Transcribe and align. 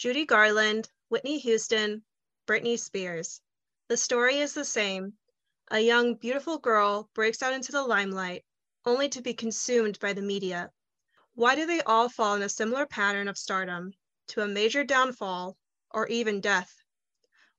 Judy 0.00 0.24
Garland, 0.24 0.88
Whitney 1.10 1.38
Houston, 1.40 2.02
Britney 2.46 2.78
Spears. 2.78 3.42
The 3.88 3.98
story 3.98 4.38
is 4.38 4.54
the 4.54 4.64
same. 4.64 5.12
A 5.72 5.78
young, 5.78 6.14
beautiful 6.14 6.56
girl 6.56 7.10
breaks 7.14 7.42
out 7.42 7.52
into 7.52 7.70
the 7.70 7.82
limelight, 7.82 8.42
only 8.86 9.10
to 9.10 9.20
be 9.20 9.34
consumed 9.34 9.98
by 10.00 10.14
the 10.14 10.22
media. 10.22 10.70
Why 11.34 11.54
do 11.54 11.66
they 11.66 11.82
all 11.82 12.08
fall 12.08 12.34
in 12.34 12.40
a 12.40 12.48
similar 12.48 12.86
pattern 12.86 13.28
of 13.28 13.36
stardom, 13.36 13.92
to 14.28 14.40
a 14.40 14.48
major 14.48 14.84
downfall, 14.84 15.58
or 15.90 16.06
even 16.06 16.40
death? 16.40 16.74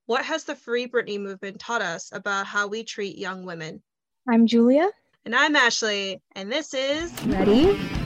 What 0.07 0.25
has 0.25 0.43
the 0.43 0.55
Free 0.55 0.87
Britney 0.87 1.21
movement 1.21 1.59
taught 1.59 1.83
us 1.83 2.09
about 2.11 2.47
how 2.47 2.65
we 2.65 2.83
treat 2.83 3.19
young 3.19 3.45
women? 3.45 3.83
I'm 4.27 4.47
Julia. 4.47 4.89
And 5.25 5.35
I'm 5.35 5.55
Ashley, 5.55 6.23
and 6.33 6.51
this 6.51 6.73
is 6.73 7.13
Ready? 7.27 8.00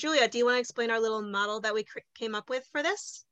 Julia, 0.00 0.26
do 0.28 0.38
you 0.38 0.46
want 0.46 0.56
to 0.56 0.60
explain 0.60 0.90
our 0.90 0.98
little 0.98 1.20
model 1.20 1.60
that 1.60 1.74
we 1.74 1.84
came 2.14 2.34
up 2.34 2.48
with 2.48 2.66
for 2.72 2.82
this? 2.82 3.26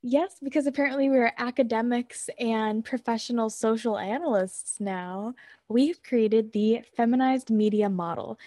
Yes, 0.00 0.36
because 0.42 0.66
apparently 0.66 1.10
we're 1.10 1.34
academics 1.36 2.30
and 2.40 2.82
professional 2.82 3.50
social 3.50 3.98
analysts 3.98 4.80
now. 4.80 5.34
We've 5.68 6.02
created 6.02 6.52
the 6.52 6.80
feminized 6.96 7.50
media 7.50 7.90
model. 7.90 8.38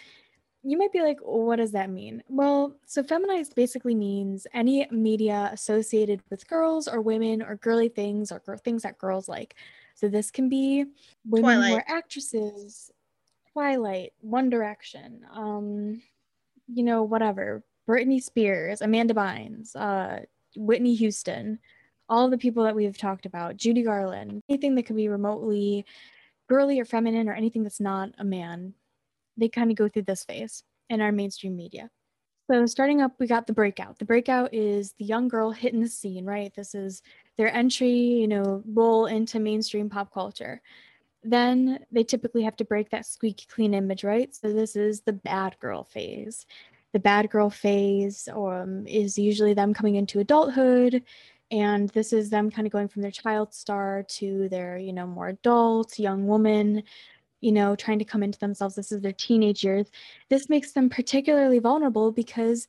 You 0.63 0.75
might 0.79 0.91
be 0.91 1.03
like, 1.03 1.19
what 1.21 1.57
does 1.57 1.71
that 1.73 1.91
mean? 1.91 2.23
Well, 2.27 2.75
so 2.87 3.03
feminized 3.03 3.53
basically 3.53 3.93
means 3.93 4.47
any 4.51 4.87
media 4.89 5.51
associated 5.53 6.21
with 6.31 6.47
girls 6.47 6.87
or 6.87 6.99
women 6.99 7.43
or 7.43 7.57
girly 7.57 7.89
things 7.89 8.31
or 8.31 8.39
gr- 8.39 8.55
things 8.55 8.81
that 8.81 8.97
girls 8.97 9.29
like. 9.29 9.53
So 9.93 10.07
this 10.07 10.31
can 10.31 10.49
be 10.49 10.85
women 11.23 11.61
who 11.61 11.75
are 11.75 11.85
actresses, 11.87 12.89
Twilight, 13.53 14.13
One 14.21 14.49
Direction, 14.49 15.27
um, 15.31 16.01
you 16.67 16.83
know, 16.83 17.03
whatever. 17.03 17.63
Britney 17.87 18.21
Spears, 18.21 18.81
Amanda 18.81 19.13
Bynes, 19.13 19.75
uh, 19.75 20.25
Whitney 20.55 20.95
Houston, 20.95 21.59
all 22.09 22.29
the 22.29 22.37
people 22.37 22.63
that 22.63 22.75
we've 22.75 22.97
talked 22.97 23.25
about, 23.25 23.57
Judy 23.57 23.83
Garland, 23.83 24.41
anything 24.49 24.75
that 24.75 24.83
could 24.83 24.95
be 24.95 25.07
remotely 25.07 25.85
girly 26.47 26.79
or 26.79 26.85
feminine 26.85 27.29
or 27.29 27.33
anything 27.33 27.63
that's 27.63 27.79
not 27.79 28.09
a 28.17 28.23
man, 28.23 28.73
they 29.37 29.49
kind 29.49 29.71
of 29.71 29.77
go 29.77 29.87
through 29.87 30.03
this 30.03 30.23
phase 30.23 30.63
in 30.89 31.01
our 31.01 31.11
mainstream 31.11 31.55
media. 31.55 31.89
So 32.49 32.67
starting 32.67 33.01
up, 33.01 33.13
we 33.19 33.25
got 33.25 33.47
the 33.47 33.53
breakout. 33.53 33.97
The 33.97 34.05
breakout 34.05 34.53
is 34.53 34.93
the 34.99 35.05
young 35.05 35.27
girl 35.27 35.51
hitting 35.51 35.81
the 35.81 35.89
scene, 35.89 36.25
right? 36.25 36.53
This 36.55 36.75
is 36.75 37.01
their 37.37 37.53
entry, 37.53 37.89
you 37.89 38.27
know, 38.27 38.61
role 38.71 39.07
into 39.07 39.39
mainstream 39.39 39.89
pop 39.89 40.13
culture. 40.13 40.61
Then 41.25 41.79
they 41.91 42.03
typically 42.03 42.43
have 42.43 42.55
to 42.57 42.65
break 42.65 42.91
that 42.91 43.05
squeaky 43.05 43.47
clean 43.49 43.73
image, 43.73 44.03
right? 44.03 44.33
So 44.33 44.53
this 44.53 44.75
is 44.75 45.01
the 45.01 45.13
bad 45.13 45.57
girl 45.59 45.83
phase. 45.83 46.45
The 46.93 46.99
bad 46.99 47.31
girl 47.31 47.49
phase 47.49 48.29
um, 48.31 48.85
is 48.85 49.17
usually 49.17 49.55
them 49.55 49.73
coming 49.73 49.95
into 49.95 50.19
adulthood, 50.19 51.03
and 51.51 51.89
this 51.89 52.13
is 52.13 52.29
them 52.29 52.51
kind 52.51 52.67
of 52.67 52.71
going 52.71 52.87
from 52.87 53.01
their 53.01 53.11
child 53.11 53.53
star 53.53 54.03
to 54.09 54.47
their, 54.49 54.77
you 54.77 54.93
know, 54.93 55.07
more 55.07 55.29
adult 55.29 55.97
young 55.97 56.27
woman, 56.27 56.83
you 57.41 57.51
know, 57.51 57.75
trying 57.75 57.99
to 57.99 58.05
come 58.05 58.23
into 58.23 58.39
themselves. 58.39 58.75
This 58.75 58.91
is 58.91 59.01
their 59.01 59.11
teenage 59.11 59.63
years. 59.63 59.87
This 60.29 60.47
makes 60.47 60.73
them 60.73 60.89
particularly 60.89 61.59
vulnerable 61.59 62.11
because 62.11 62.67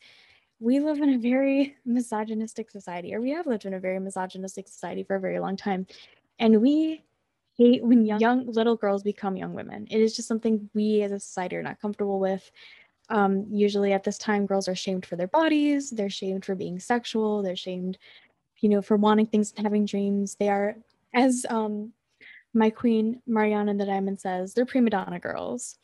we 0.61 0.81
live 0.81 1.01
in 1.01 1.15
a 1.15 1.19
very 1.19 1.77
misogynistic 1.85 2.71
society, 2.71 3.15
or 3.15 3.21
we 3.21 3.31
have 3.31 3.47
lived 3.47 3.67
in 3.67 3.75
a 3.75 3.81
very 3.81 4.01
misogynistic 4.01 4.67
society 4.67 5.03
for 5.03 5.17
a 5.17 5.21
very 5.21 5.41
long 5.41 5.57
time. 5.57 5.87
And 6.39 6.63
we 6.63 7.05
hate 7.57 7.83
when 7.83 8.05
young 8.05 8.47
little 8.47 8.77
girls 8.77 9.03
become 9.03 9.37
young 9.37 9.55
women. 9.55 9.87
It 9.91 10.01
is 10.01 10.15
just 10.15 10.29
something 10.29 10.69
we 10.75 11.03
as 11.03 11.13
a 11.13 11.21
society 11.21 11.57
are 11.57 11.63
not 11.63 11.81
comfortable 11.81 12.21
with. 12.21 12.51
Um, 13.09 13.47
usually 13.51 13.93
at 13.93 14.05
this 14.05 14.19
time, 14.19 14.47
girls 14.47 14.69
are 14.69 14.75
shamed 14.75 15.07
for 15.07 15.17
their 15.17 15.29
bodies, 15.29 15.91
they're 15.91 16.11
shamed 16.11 16.45
for 16.45 16.55
being 16.55 16.81
sexual, 16.81 17.43
they're 17.43 17.57
shamed, 17.57 17.99
you 18.59 18.69
know, 18.69 18.83
for 18.83 18.97
wanting 18.97 19.27
things 19.27 19.55
and 19.57 19.65
having 19.65 19.87
dreams. 19.87 20.37
They 20.39 20.49
are, 20.49 20.77
as 21.15 21.47
um, 21.49 21.93
my 22.53 22.71
queen 22.71 23.23
Mariana 23.27 23.75
the 23.75 23.87
Diamond 23.87 24.21
says, 24.21 24.55
they're 24.55 24.67
prima 24.67 24.91
donna 24.91 25.21
girls, 25.21 25.77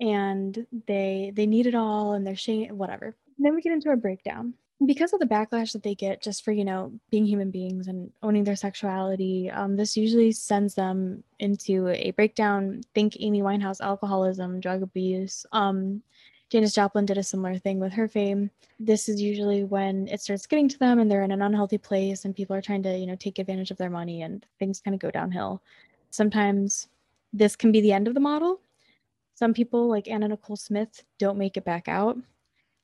and 0.00 0.66
they 0.86 1.32
they 1.34 1.46
need 1.46 1.66
it 1.66 1.76
all, 1.76 2.14
and 2.14 2.26
they're 2.26 2.34
shame 2.34 2.76
whatever. 2.76 3.06
And 3.36 3.46
then 3.46 3.54
we 3.54 3.62
get 3.62 3.72
into 3.72 3.90
a 3.90 3.96
breakdown 3.96 4.54
because 4.86 5.12
of 5.12 5.20
the 5.20 5.26
backlash 5.26 5.72
that 5.72 5.82
they 5.82 5.94
get 5.94 6.22
just 6.22 6.44
for 6.44 6.52
you 6.52 6.64
know 6.64 6.92
being 7.10 7.24
human 7.24 7.50
beings 7.50 7.88
and 7.88 8.10
owning 8.22 8.44
their 8.44 8.56
sexuality 8.56 9.50
um, 9.50 9.76
this 9.76 9.96
usually 9.96 10.32
sends 10.32 10.74
them 10.74 11.22
into 11.38 11.88
a 11.88 12.10
breakdown. 12.12 12.82
Think 12.94 13.16
amy 13.20 13.42
winehouse 13.42 13.80
alcoholism 13.80 14.60
drug 14.60 14.82
abuse. 14.82 15.46
Um, 15.52 16.02
janis 16.50 16.74
joplin 16.74 17.06
did 17.06 17.18
a 17.18 17.22
similar 17.22 17.58
thing 17.58 17.80
with 17.80 17.92
her 17.92 18.08
fame. 18.08 18.50
This 18.80 19.08
is 19.08 19.20
usually 19.20 19.64
when 19.64 20.08
it 20.08 20.20
starts 20.20 20.46
getting 20.46 20.68
to 20.68 20.78
them 20.78 20.98
and 20.98 21.10
they're 21.10 21.22
in 21.22 21.30
an 21.30 21.42
unhealthy 21.42 21.78
place 21.78 22.24
and 22.24 22.34
people 22.34 22.56
are 22.56 22.62
trying 22.62 22.82
to 22.84 22.96
you 22.96 23.06
know 23.06 23.16
take 23.16 23.38
advantage 23.38 23.70
of 23.70 23.78
their 23.78 23.90
money 23.90 24.22
and 24.22 24.44
things 24.58 24.80
kind 24.80 24.94
of 24.94 25.00
go 25.00 25.10
downhill. 25.10 25.62
Sometimes 26.10 26.88
this 27.32 27.56
can 27.56 27.72
be 27.72 27.80
the 27.80 27.92
end 27.92 28.08
of 28.08 28.14
the 28.14 28.20
model. 28.20 28.60
Some 29.34 29.52
people 29.52 29.88
like 29.88 30.08
anna 30.08 30.28
nicole 30.28 30.56
smith 30.56 31.02
don't 31.18 31.38
make 31.38 31.56
it 31.56 31.64
back 31.64 31.88
out. 31.88 32.16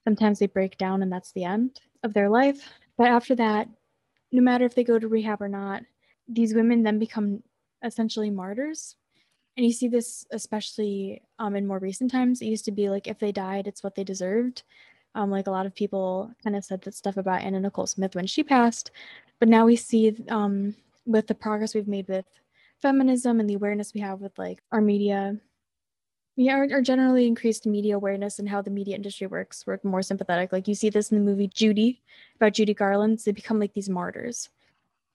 Sometimes 0.04 0.38
they 0.38 0.46
break 0.46 0.78
down 0.78 1.02
and 1.02 1.12
that's 1.12 1.32
the 1.32 1.44
end 1.44 1.80
of 2.02 2.14
their 2.14 2.28
life. 2.28 2.68
But 2.96 3.08
after 3.08 3.34
that, 3.36 3.68
no 4.32 4.42
matter 4.42 4.64
if 4.64 4.74
they 4.74 4.84
go 4.84 4.98
to 4.98 5.08
rehab 5.08 5.42
or 5.42 5.48
not, 5.48 5.82
these 6.28 6.54
women 6.54 6.82
then 6.82 6.98
become 6.98 7.42
essentially 7.82 8.30
martyrs. 8.30 8.96
And 9.56 9.66
you 9.66 9.72
see 9.72 9.88
this 9.88 10.24
especially 10.30 11.22
um, 11.38 11.56
in 11.56 11.66
more 11.66 11.78
recent 11.78 12.10
times. 12.10 12.40
It 12.40 12.46
used 12.46 12.64
to 12.66 12.72
be 12.72 12.88
like 12.88 13.06
if 13.06 13.18
they 13.18 13.32
died, 13.32 13.66
it's 13.66 13.82
what 13.82 13.94
they 13.94 14.04
deserved. 14.04 14.62
Um, 15.14 15.30
like 15.30 15.48
a 15.48 15.50
lot 15.50 15.66
of 15.66 15.74
people 15.74 16.32
kind 16.44 16.54
of 16.54 16.64
said 16.64 16.82
that 16.82 16.94
stuff 16.94 17.16
about 17.16 17.42
Anna 17.42 17.58
Nicole 17.58 17.86
Smith 17.86 18.14
when 18.14 18.26
she 18.26 18.44
passed. 18.44 18.92
But 19.40 19.48
now 19.48 19.66
we 19.66 19.74
see 19.74 20.14
um, 20.28 20.76
with 21.04 21.26
the 21.26 21.34
progress 21.34 21.74
we've 21.74 21.88
made 21.88 22.08
with 22.08 22.26
feminism 22.80 23.40
and 23.40 23.50
the 23.50 23.54
awareness 23.54 23.92
we 23.92 24.00
have 24.00 24.20
with 24.20 24.38
like 24.38 24.62
our 24.70 24.80
media 24.80 25.36
yeah 26.40 26.56
or, 26.56 26.68
or, 26.72 26.80
generally 26.80 27.26
increased 27.26 27.66
media 27.66 27.94
awareness 27.96 28.38
and 28.38 28.48
how 28.48 28.62
the 28.62 28.70
media 28.70 28.96
industry 28.96 29.26
works 29.26 29.66
we're 29.66 29.78
more 29.82 30.02
sympathetic. 30.02 30.52
Like 30.52 30.66
you 30.66 30.74
see 30.74 30.88
this 30.88 31.10
in 31.10 31.18
the 31.18 31.30
movie 31.30 31.48
judy 31.48 32.02
about 32.36 32.54
judy 32.54 32.72
garland. 32.74 33.18
They 33.18 33.32
become 33.32 33.60
like 33.60 33.74
these 33.74 33.90
martyrs. 33.90 34.48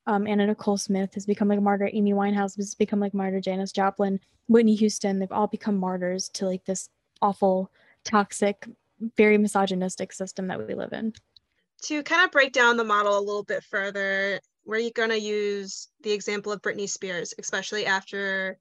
Um, 0.07 0.27
anna 0.27 0.45
nicole 0.45 0.77
smith 0.77 1.15
has 1.15 1.25
become 1.25 1.47
like 1.47 1.57
a 1.57 1.61
martyr 1.61 1.89
amy 1.91 2.13
winehouse 2.13 2.55
has 2.57 2.75
become 2.75 2.99
like 2.99 3.15
martyr 3.15 3.41
janis 3.41 3.71
joplin 3.71 4.19
whitney 4.47 4.75
houston 4.75 5.17
they've 5.17 5.31
all 5.31 5.47
become 5.47 5.77
martyrs 5.77 6.29
to 6.33 6.45
like 6.45 6.63
this 6.63 6.89
awful 7.23 7.71
toxic 8.03 8.67
very 9.17 9.39
misogynistic 9.39 10.13
system 10.13 10.45
that 10.47 10.59
we 10.59 10.75
live 10.75 10.93
in. 10.93 11.11
To 11.85 12.03
kind 12.03 12.23
of 12.23 12.29
break 12.29 12.53
down 12.53 12.77
the 12.77 12.83
model 12.83 13.17
a 13.17 13.19
little 13.19 13.43
bit 13.43 13.63
further 13.63 14.39
we're 14.63 14.91
going 14.91 15.09
to 15.09 15.19
use 15.19 15.87
the 16.01 16.11
example 16.11 16.51
of 16.51 16.61
britney 16.61 16.87
spears 16.87 17.33
especially 17.39 17.87
after 17.87 18.59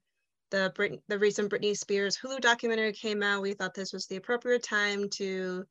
the 0.51 0.71
Brit- 0.75 1.01
the 1.07 1.19
recent 1.19 1.51
Britney 1.51 1.77
Spears 1.77 2.17
Hulu 2.17 2.39
documentary 2.39 2.93
came 2.93 3.23
out, 3.23 3.41
we 3.41 3.53
thought 3.53 3.73
this 3.73 3.93
was 3.93 4.05
the 4.05 4.17
appropriate 4.17 4.63
time 4.63 5.09
to 5.11 5.65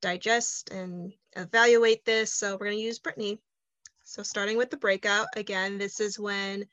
digest 0.00 0.70
and 0.70 1.12
evaluate 1.36 2.04
this. 2.04 2.34
So 2.34 2.52
we're 2.52 2.66
going 2.66 2.78
to 2.78 2.82
use 2.82 2.98
Britney. 2.98 3.38
So 4.04 4.22
starting 4.22 4.56
with 4.56 4.70
the 4.70 4.76
breakout, 4.76 5.28
again, 5.36 5.78
this 5.78 6.00
is 6.00 6.18
when 6.18 6.66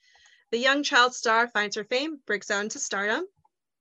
the 0.52 0.58
young 0.58 0.84
child 0.84 1.14
star 1.14 1.48
finds 1.48 1.76
her 1.76 1.84
fame, 1.84 2.20
breaks 2.26 2.52
out 2.52 2.64
into 2.64 2.80
stardom. 2.80 3.26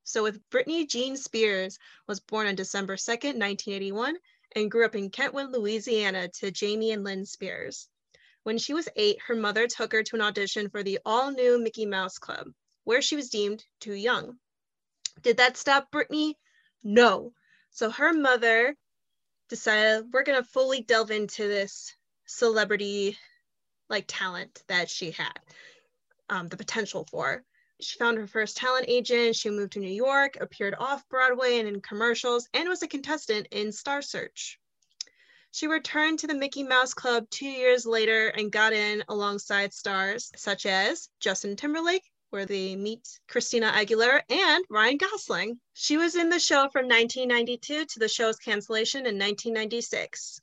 So 0.04 0.22
with 0.22 0.40
Britney 0.50 0.88
Jean 0.88 1.16
Spears 1.16 1.78
was 2.06 2.20
born 2.20 2.46
on 2.46 2.54
December 2.54 2.96
2nd, 2.96 3.38
1981, 3.38 4.16
and 4.56 4.70
grew 4.70 4.84
up 4.84 4.96
in 4.96 5.10
Kentwood, 5.10 5.50
Louisiana 5.50 6.28
to 6.28 6.50
Jamie 6.50 6.92
and 6.92 7.04
Lynn 7.04 7.24
Spears. 7.24 7.88
When 8.42 8.58
she 8.58 8.72
was 8.72 8.88
eight, 8.96 9.18
her 9.26 9.36
mother 9.36 9.66
took 9.66 9.92
her 9.92 10.02
to 10.02 10.16
an 10.16 10.22
audition 10.22 10.70
for 10.70 10.82
the 10.82 10.98
all 11.04 11.30
new 11.30 11.62
Mickey 11.62 11.86
Mouse 11.86 12.18
Club 12.18 12.48
where 12.90 13.00
she 13.00 13.14
was 13.14 13.30
deemed 13.30 13.64
too 13.78 13.94
young. 13.94 14.36
Did 15.22 15.36
that 15.36 15.56
stop 15.56 15.92
Britney? 15.92 16.34
No. 16.82 17.32
So 17.70 17.88
her 17.88 18.12
mother 18.12 18.74
decided 19.48 20.12
we're 20.12 20.24
going 20.24 20.42
to 20.42 20.48
fully 20.48 20.80
delve 20.82 21.12
into 21.12 21.46
this 21.46 21.94
celebrity 22.26 23.16
like 23.88 24.06
talent 24.08 24.64
that 24.66 24.90
she 24.90 25.12
had, 25.12 25.38
um, 26.30 26.48
the 26.48 26.56
potential 26.56 27.06
for. 27.08 27.44
She 27.80 27.96
found 27.96 28.18
her 28.18 28.26
first 28.26 28.56
talent 28.56 28.86
agent. 28.88 29.36
She 29.36 29.50
moved 29.50 29.74
to 29.74 29.78
New 29.78 29.86
York, 29.86 30.38
appeared 30.40 30.74
off 30.76 31.08
Broadway 31.08 31.60
and 31.60 31.68
in 31.68 31.80
commercials, 31.80 32.48
and 32.54 32.68
was 32.68 32.82
a 32.82 32.88
contestant 32.88 33.46
in 33.52 33.70
Star 33.70 34.02
Search. 34.02 34.58
She 35.52 35.68
returned 35.68 36.18
to 36.18 36.26
the 36.26 36.34
Mickey 36.34 36.64
Mouse 36.64 36.92
Club 36.92 37.30
two 37.30 37.46
years 37.46 37.86
later 37.86 38.30
and 38.30 38.50
got 38.50 38.72
in 38.72 39.04
alongside 39.08 39.72
stars 39.72 40.32
such 40.34 40.66
as 40.66 41.08
Justin 41.20 41.54
Timberlake, 41.54 42.10
where 42.30 42.46
they 42.46 42.76
meet 42.76 43.20
Christina 43.28 43.72
Aguilera 43.74 44.22
and 44.30 44.64
Ryan 44.70 44.96
Gosling. 44.96 45.60
She 45.74 45.96
was 45.96 46.16
in 46.16 46.30
the 46.30 46.38
show 46.38 46.68
from 46.68 46.88
1992 46.88 47.84
to 47.84 47.98
the 47.98 48.08
show's 48.08 48.36
cancellation 48.36 49.00
in 49.00 49.18
1996. 49.18 50.40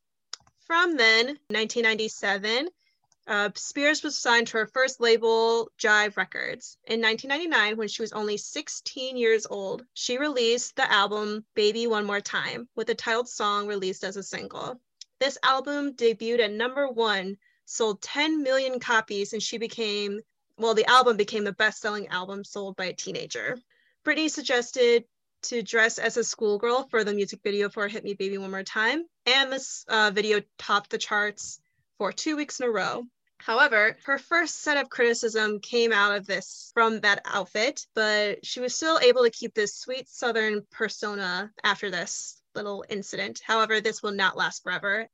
From 0.65 0.97
then, 0.97 1.39
1997, 1.49 2.69
Uh, 3.27 3.49
Spears 3.55 4.03
was 4.03 4.17
signed 4.17 4.47
to 4.47 4.57
her 4.57 4.67
first 4.67 5.01
label, 5.01 5.69
Jive 5.77 6.15
Records. 6.15 6.77
In 6.85 7.01
1999, 7.01 7.75
when 7.75 7.89
she 7.89 8.01
was 8.01 8.13
only 8.13 8.37
16 8.37 9.17
years 9.17 9.45
old, 9.49 9.83
she 9.93 10.17
released 10.17 10.77
the 10.77 10.89
album 10.89 11.45
Baby 11.53 11.87
One 11.87 12.05
More 12.05 12.21
Time 12.21 12.69
with 12.77 12.87
the 12.87 12.95
titled 12.95 13.27
song 13.27 13.67
released 13.67 14.05
as 14.05 14.15
a 14.15 14.23
single. 14.23 14.79
This 15.19 15.37
album 15.43 15.93
debuted 15.93 16.39
at 16.39 16.51
number 16.51 16.87
one, 16.87 17.37
sold 17.65 18.01
10 18.01 18.43
million 18.43 18.79
copies, 18.79 19.33
and 19.33 19.43
she 19.43 19.57
became, 19.57 20.21
well, 20.57 20.73
the 20.73 20.89
album 20.89 21.17
became 21.17 21.43
the 21.43 21.53
best 21.53 21.81
selling 21.81 22.07
album 22.07 22.43
sold 22.43 22.75
by 22.75 22.85
a 22.85 22.93
teenager. 22.93 23.57
Britney 24.05 24.29
suggested 24.29 25.05
to 25.43 25.61
dress 25.61 25.99
as 25.99 26.17
a 26.17 26.23
schoolgirl 26.23 26.87
for 26.89 27.03
the 27.03 27.13
music 27.13 27.39
video 27.43 27.69
for 27.69 27.87
Hit 27.87 28.03
Me 28.03 28.13
Baby 28.13 28.37
One 28.37 28.51
More 28.51 28.63
Time, 28.63 29.03
and 29.25 29.51
this 29.51 29.85
uh, 29.87 30.11
video 30.13 30.41
topped 30.57 30.89
the 30.89 30.97
charts 30.97 31.59
for 31.97 32.11
two 32.11 32.35
weeks 32.35 32.59
in 32.59 32.67
a 32.67 32.71
row. 32.71 33.03
However, 33.39 33.95
her 34.05 34.17
first 34.17 34.61
set 34.61 34.77
of 34.77 34.89
criticism 34.89 35.59
came 35.59 35.93
out 35.93 36.15
of 36.17 36.25
this 36.25 36.71
from 36.73 37.01
that 37.01 37.21
outfit, 37.25 37.85
but 37.93 38.43
she 38.43 38.59
was 38.59 38.75
still 38.75 38.99
able 38.99 39.23
to 39.23 39.29
keep 39.29 39.53
this 39.53 39.75
sweet 39.75 40.09
Southern 40.09 40.65
persona 40.71 41.51
after 41.63 41.91
this 41.91 42.41
little 42.55 42.83
incident. 42.89 43.41
However, 43.45 43.79
this 43.79 44.01
will 44.01 44.11
not 44.11 44.37
last 44.37 44.63
forever. 44.63 45.07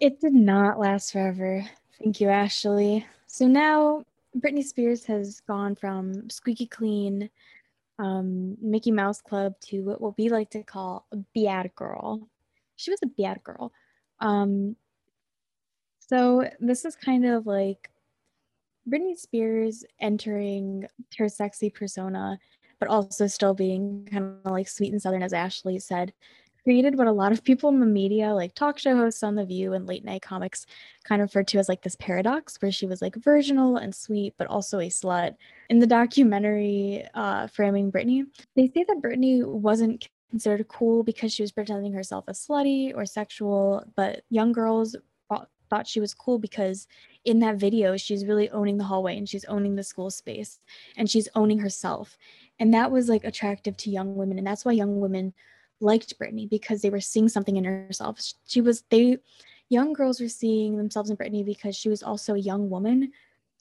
It 0.00 0.20
did 0.20 0.34
not 0.34 0.80
last 0.80 1.12
forever. 1.12 1.64
Thank 2.02 2.20
you, 2.20 2.28
Ashley. 2.28 3.06
So 3.28 3.46
now 3.46 4.04
Britney 4.38 4.64
Spears 4.64 5.04
has 5.04 5.40
gone 5.40 5.74
from 5.74 6.28
squeaky 6.28 6.66
clean 6.66 7.30
um, 7.98 8.56
Mickey 8.60 8.90
Mouse 8.90 9.20
Club 9.20 9.54
to 9.66 9.82
what 9.82 10.18
we 10.18 10.28
like 10.28 10.50
to 10.50 10.62
call 10.62 11.06
a 11.12 11.16
bad 11.34 11.74
girl. 11.74 12.28
She 12.76 12.90
was 12.90 13.00
a 13.02 13.22
bad 13.22 13.42
girl. 13.44 13.72
Um, 14.20 14.76
so 16.00 16.48
this 16.60 16.84
is 16.84 16.96
kind 16.96 17.24
of 17.24 17.46
like 17.46 17.90
Britney 18.88 19.16
Spears 19.16 19.84
entering 20.00 20.86
her 21.16 21.28
sexy 21.28 21.70
persona, 21.70 22.38
but 22.80 22.88
also 22.88 23.26
still 23.26 23.54
being 23.54 24.08
kind 24.10 24.36
of 24.44 24.52
like 24.52 24.68
sweet 24.68 24.92
and 24.92 25.00
southern, 25.00 25.22
as 25.22 25.32
Ashley 25.32 25.78
said, 25.78 26.12
created 26.64 26.96
what 26.96 27.06
a 27.06 27.12
lot 27.12 27.30
of 27.30 27.44
people 27.44 27.68
in 27.68 27.78
the 27.78 27.86
media, 27.86 28.34
like 28.34 28.54
talk 28.54 28.78
show 28.78 28.96
hosts 28.96 29.22
on 29.22 29.34
The 29.34 29.44
View 29.44 29.74
and 29.74 29.86
late 29.86 30.04
night 30.04 30.22
comics, 30.22 30.66
kind 31.04 31.22
of 31.22 31.28
referred 31.28 31.46
to 31.48 31.58
as 31.58 31.68
like 31.68 31.82
this 31.82 31.96
paradox 31.96 32.56
where 32.60 32.72
she 32.72 32.86
was 32.86 33.00
like 33.00 33.14
virginal 33.16 33.76
and 33.76 33.94
sweet, 33.94 34.34
but 34.38 34.46
also 34.48 34.80
a 34.80 34.88
slut. 34.88 35.36
In 35.68 35.78
the 35.78 35.86
documentary 35.86 37.06
uh, 37.14 37.46
Framing 37.46 37.92
Britney, 37.92 38.24
they 38.56 38.68
say 38.74 38.84
that 38.88 39.02
Britney 39.02 39.46
wasn't 39.46 40.08
considered 40.30 40.66
cool 40.68 41.04
because 41.04 41.32
she 41.32 41.42
was 41.42 41.52
pretending 41.52 41.92
herself 41.92 42.24
as 42.28 42.44
slutty 42.44 42.92
or 42.94 43.06
sexual, 43.06 43.84
but 43.94 44.22
young 44.30 44.52
girls 44.52 44.96
thought 45.70 45.86
she 45.86 46.00
was 46.00 46.14
cool 46.14 46.38
because 46.38 46.86
in 47.24 47.40
that 47.40 47.56
video 47.56 47.96
she's 47.96 48.26
really 48.26 48.50
owning 48.50 48.76
the 48.78 48.84
hallway 48.84 49.16
and 49.16 49.28
she's 49.28 49.44
owning 49.46 49.74
the 49.74 49.82
school 49.82 50.10
space 50.10 50.60
and 50.96 51.08
she's 51.08 51.28
owning 51.34 51.58
herself 51.58 52.16
and 52.58 52.72
that 52.72 52.90
was 52.90 53.08
like 53.08 53.24
attractive 53.24 53.76
to 53.76 53.90
young 53.90 54.14
women 54.14 54.38
and 54.38 54.46
that's 54.46 54.64
why 54.64 54.72
young 54.72 55.00
women 55.00 55.32
liked 55.84 56.18
Britney 56.18 56.48
because 56.48 56.82
they 56.82 56.90
were 56.90 57.00
seeing 57.00 57.28
something 57.28 57.56
in 57.56 57.64
herself 57.64 58.18
she 58.46 58.60
was 58.60 58.82
they 58.90 59.18
young 59.68 59.92
girls 59.92 60.20
were 60.20 60.28
seeing 60.28 60.76
themselves 60.76 61.10
in 61.10 61.16
Britney 61.16 61.44
because 61.44 61.76
she 61.76 61.88
was 61.88 62.02
also 62.02 62.34
a 62.34 62.38
young 62.38 62.70
woman 62.70 63.12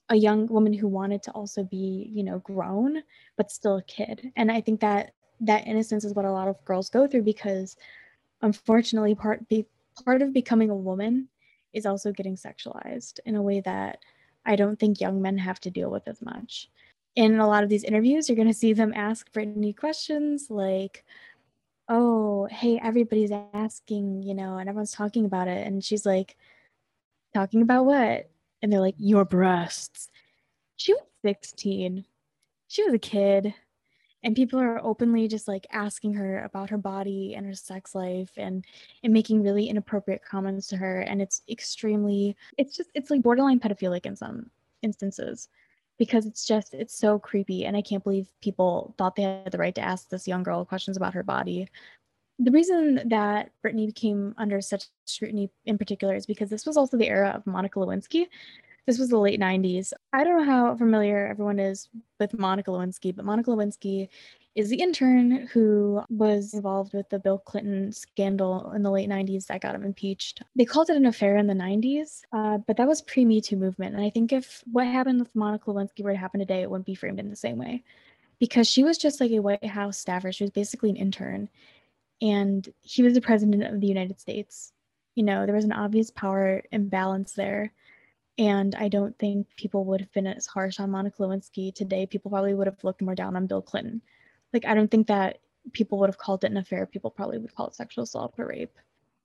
a 0.10 0.16
young 0.16 0.48
woman 0.48 0.74
who 0.74 0.88
wanted 0.88 1.24
to 1.24 1.32
also 1.32 1.64
be 1.64 2.10
you 2.12 2.24
know 2.24 2.40
grown 2.40 3.04
but 3.38 3.52
still 3.52 3.78
a 3.78 3.84
kid 3.84 4.32
and 4.36 4.52
i 4.52 4.60
think 4.60 4.80
that 4.82 5.14
that 5.40 5.66
innocence 5.68 6.04
is 6.04 6.14
what 6.14 6.26
a 6.26 6.32
lot 6.32 6.48
of 6.48 6.64
girls 6.66 6.90
go 6.90 7.08
through 7.08 7.22
because 7.22 7.76
unfortunately 8.42 9.16
part 9.16 9.48
be, 9.50 9.66
part 10.06 10.22
of 10.22 10.34
becoming 10.34 10.70
a 10.70 10.76
woman 10.76 11.28
is 11.74 11.86
also 11.86 12.12
getting 12.12 12.36
sexualized 12.36 13.20
in 13.26 13.36
a 13.36 13.42
way 13.42 13.60
that 13.62 14.00
I 14.46 14.56
don't 14.56 14.80
think 14.80 15.00
young 15.00 15.22
men 15.22 15.38
have 15.38 15.60
to 15.62 15.72
deal 15.72 15.90
with 15.90 16.08
as 16.08 16.22
much. 16.22 16.70
In 17.16 17.40
a 17.40 17.48
lot 17.48 17.64
of 17.64 17.70
these 17.70 17.84
interviews, 17.84 18.28
you're 18.28 18.36
going 18.36 18.48
to 18.48 18.54
see 18.54 18.74
them 18.74 18.94
ask 18.96 19.32
Britney 19.32 19.76
questions 19.76 20.48
like, 20.50 21.04
Oh, 21.90 22.48
hey, 22.50 22.80
everybody's 22.82 23.32
asking, 23.54 24.24
you 24.24 24.34
know, 24.34 24.58
and 24.58 24.70
everyone's 24.70 24.92
talking 24.94 25.26
about 25.26 25.48
it. 25.48 25.66
And 25.68 25.84
she's 25.84 26.06
like, 26.06 26.38
Talking 27.34 27.64
about 27.64 27.86
what? 27.86 28.30
And 28.62 28.72
they're 28.72 28.80
like, 28.80 28.96
Your 28.98 29.26
breasts. 29.26 30.10
She 30.76 30.94
was 30.94 31.02
16. 31.24 32.06
She 32.68 32.84
was 32.84 32.94
a 32.94 33.00
kid 33.00 33.54
and 34.24 34.36
people 34.36 34.60
are 34.60 34.84
openly 34.84 35.28
just 35.28 35.48
like 35.48 35.68
asking 35.72 36.14
her 36.14 36.44
about 36.44 36.70
her 36.70 36.78
body 36.78 37.36
and 37.36 37.46
her 37.46 37.54
sex 37.54 37.94
life 37.94 38.32
and 38.38 38.66
and 39.04 39.14
making 39.14 39.44
really 39.44 39.68
inappropriate 39.68 40.24
comments 40.24 40.68
to 40.68 40.78
her 40.78 41.02
and 41.02 41.22
it's 41.22 41.42
extremely 41.50 42.36
it's 42.58 42.76
just 42.76 42.90
it's 42.94 43.10
like 43.10 43.22
borderline 43.22 43.60
pedophilic 43.60 44.06
in 44.06 44.16
some 44.16 44.50
instances 44.82 45.50
because 45.98 46.26
it's 46.26 46.46
just 46.46 46.74
it's 46.74 46.98
so 46.98 47.20
creepy 47.20 47.66
and 47.66 47.78
i 47.78 47.82
can't 47.82 48.04
believe 48.04 48.28
people 48.42 48.94
thought 48.98 49.16
they 49.16 49.24
had 49.24 49.52
the 49.52 49.58
right 49.58 49.76
to 49.76 49.82
ask 49.82 50.10
this 50.10 50.28
young 50.28 50.44
girl 50.44 50.66
questions 50.66 50.98
about 50.98 51.14
her 51.14 51.24
body 51.24 51.68
the 52.40 52.52
reason 52.52 53.08
that 53.10 53.52
Britney 53.64 53.86
became 53.86 54.34
under 54.40 54.60
such 54.60 54.86
scrutiny 55.06 55.52
in 55.66 55.78
particular 55.78 56.16
is 56.16 56.26
because 56.26 56.50
this 56.50 56.66
was 56.66 56.78
also 56.78 56.98
the 56.98 57.08
era 57.08 57.30
of 57.30 57.46
Monica 57.46 57.78
Lewinsky, 57.78 58.26
this 58.86 59.00
was 59.00 59.10
the 59.10 59.18
late 59.18 59.40
90s. 59.40 59.94
I 60.12 60.24
don't 60.24 60.38
know 60.38 60.52
how 60.52 60.76
familiar 60.76 61.28
everyone 61.28 61.60
is 61.60 61.88
with 62.20 62.38
Monica 62.38 62.72
Lewinsky, 62.72 63.16
but 63.16 63.24
Monica 63.24 63.52
Lewinsky 63.52 64.10
is 64.56 64.70
the 64.70 64.82
intern 64.82 65.48
who 65.48 66.02
was 66.10 66.54
involved 66.54 66.94
with 66.94 67.10
the 67.10 67.20
Bill 67.20 67.40
Clinton 67.40 67.92
scandal 67.92 68.72
in 68.74 68.84
the 68.84 68.92
late 68.92 69.10
90s 69.10 69.48
that 69.48 69.62
got 69.62 69.74
him 69.74 69.84
impeached. 69.84 70.44
They 70.56 70.66
called 70.66 70.90
it 70.90 70.98
an 70.98 71.08
affair 71.08 71.38
in 71.38 71.48
the 71.48 71.54
90s, 71.54 72.22
uh, 72.32 72.60
but 72.60 72.78
that 72.78 72.88
was 72.88 73.02
pre 73.02 73.26
Me 73.26 73.42
Too 73.42 73.58
movement. 73.58 73.96
And 73.96 74.04
I 74.04 74.10
think 74.10 74.32
if 74.32 74.64
what 74.72 74.86
happened 74.86 75.20
with 75.20 75.36
Monica 75.36 75.72
Lewinsky 75.72 76.04
were 76.04 76.12
to 76.12 76.18
happen 76.18 76.40
today, 76.40 76.62
it 76.62 76.70
wouldn't 76.70 76.86
be 76.86 76.96
framed 76.96 77.20
in 77.20 77.30
the 77.30 77.36
same 77.36 77.58
way 77.58 77.84
because 78.40 78.70
she 78.70 78.84
was 78.84 78.98
just 78.98 79.20
like 79.20 79.32
a 79.32 79.40
White 79.40 79.66
House 79.66 79.98
staffer. 79.98 80.32
She 80.32 80.44
was 80.44 80.52
basically 80.52 80.92
an 80.92 80.98
intern. 80.98 81.50
And 82.22 82.68
he 82.82 83.04
was 83.04 83.16
the 83.16 83.22
president 83.22 83.64
of 83.64 83.82
the 83.82 83.88
United 83.88 84.20
States. 84.20 84.72
You 85.16 85.24
know, 85.24 85.46
there 85.46 85.56
was 85.56 85.66
an 85.66 85.74
obvious 85.74 86.12
power 86.12 86.64
imbalance 86.72 87.34
there 87.34 87.74
and 88.38 88.74
I 88.76 88.88
don't 88.88 89.18
think 89.20 89.48
people 89.56 89.86
would 89.86 90.02
have 90.02 90.12
been 90.12 90.26
as 90.26 90.48
harsh 90.48 90.80
on 90.80 90.90
Monica 90.90 91.22
Lewinsky 91.22 91.74
today. 91.74 92.06
People 92.06 92.32
probably 92.32 92.54
would 92.54 92.68
have 92.68 92.84
looked 92.84 93.02
more 93.02 93.14
down 93.14 93.36
on 93.36 93.46
Bill 93.46 93.62
Clinton. 93.62 94.02
Like, 94.54 94.66
I 94.66 94.74
don't 94.74 94.90
think 94.90 95.08
that 95.08 95.40
people 95.72 95.98
would 96.00 96.10
have 96.10 96.18
called 96.18 96.44
it 96.44 96.52
an 96.52 96.58
affair. 96.58 96.86
People 96.86 97.10
probably 97.10 97.38
would 97.38 97.56
call 97.56 97.68
it 97.68 97.76
sexual 97.76 98.04
assault 98.04 98.36
or 98.38 98.48
rape. 98.48 98.78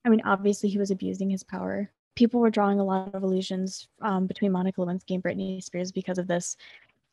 I 0.05 0.09
mean, 0.09 0.23
obviously, 0.25 0.69
he 0.69 0.79
was 0.79 0.91
abusing 0.91 1.31
his 1.31 1.43
power. 1.43 1.91
People 2.15 2.41
were 2.41 2.51
drawing 2.51 2.81
a 2.81 2.85
lot 2.85 3.15
of 3.15 3.23
illusions 3.23 3.89
um, 4.01 4.27
between 4.27 4.53
Monica 4.53 4.81
Lewinsky 4.81 5.15
and 5.15 5.23
Britney 5.23 5.63
Spears 5.63 5.93
because 5.93 6.19
of 6.19 6.27
this 6.27 6.57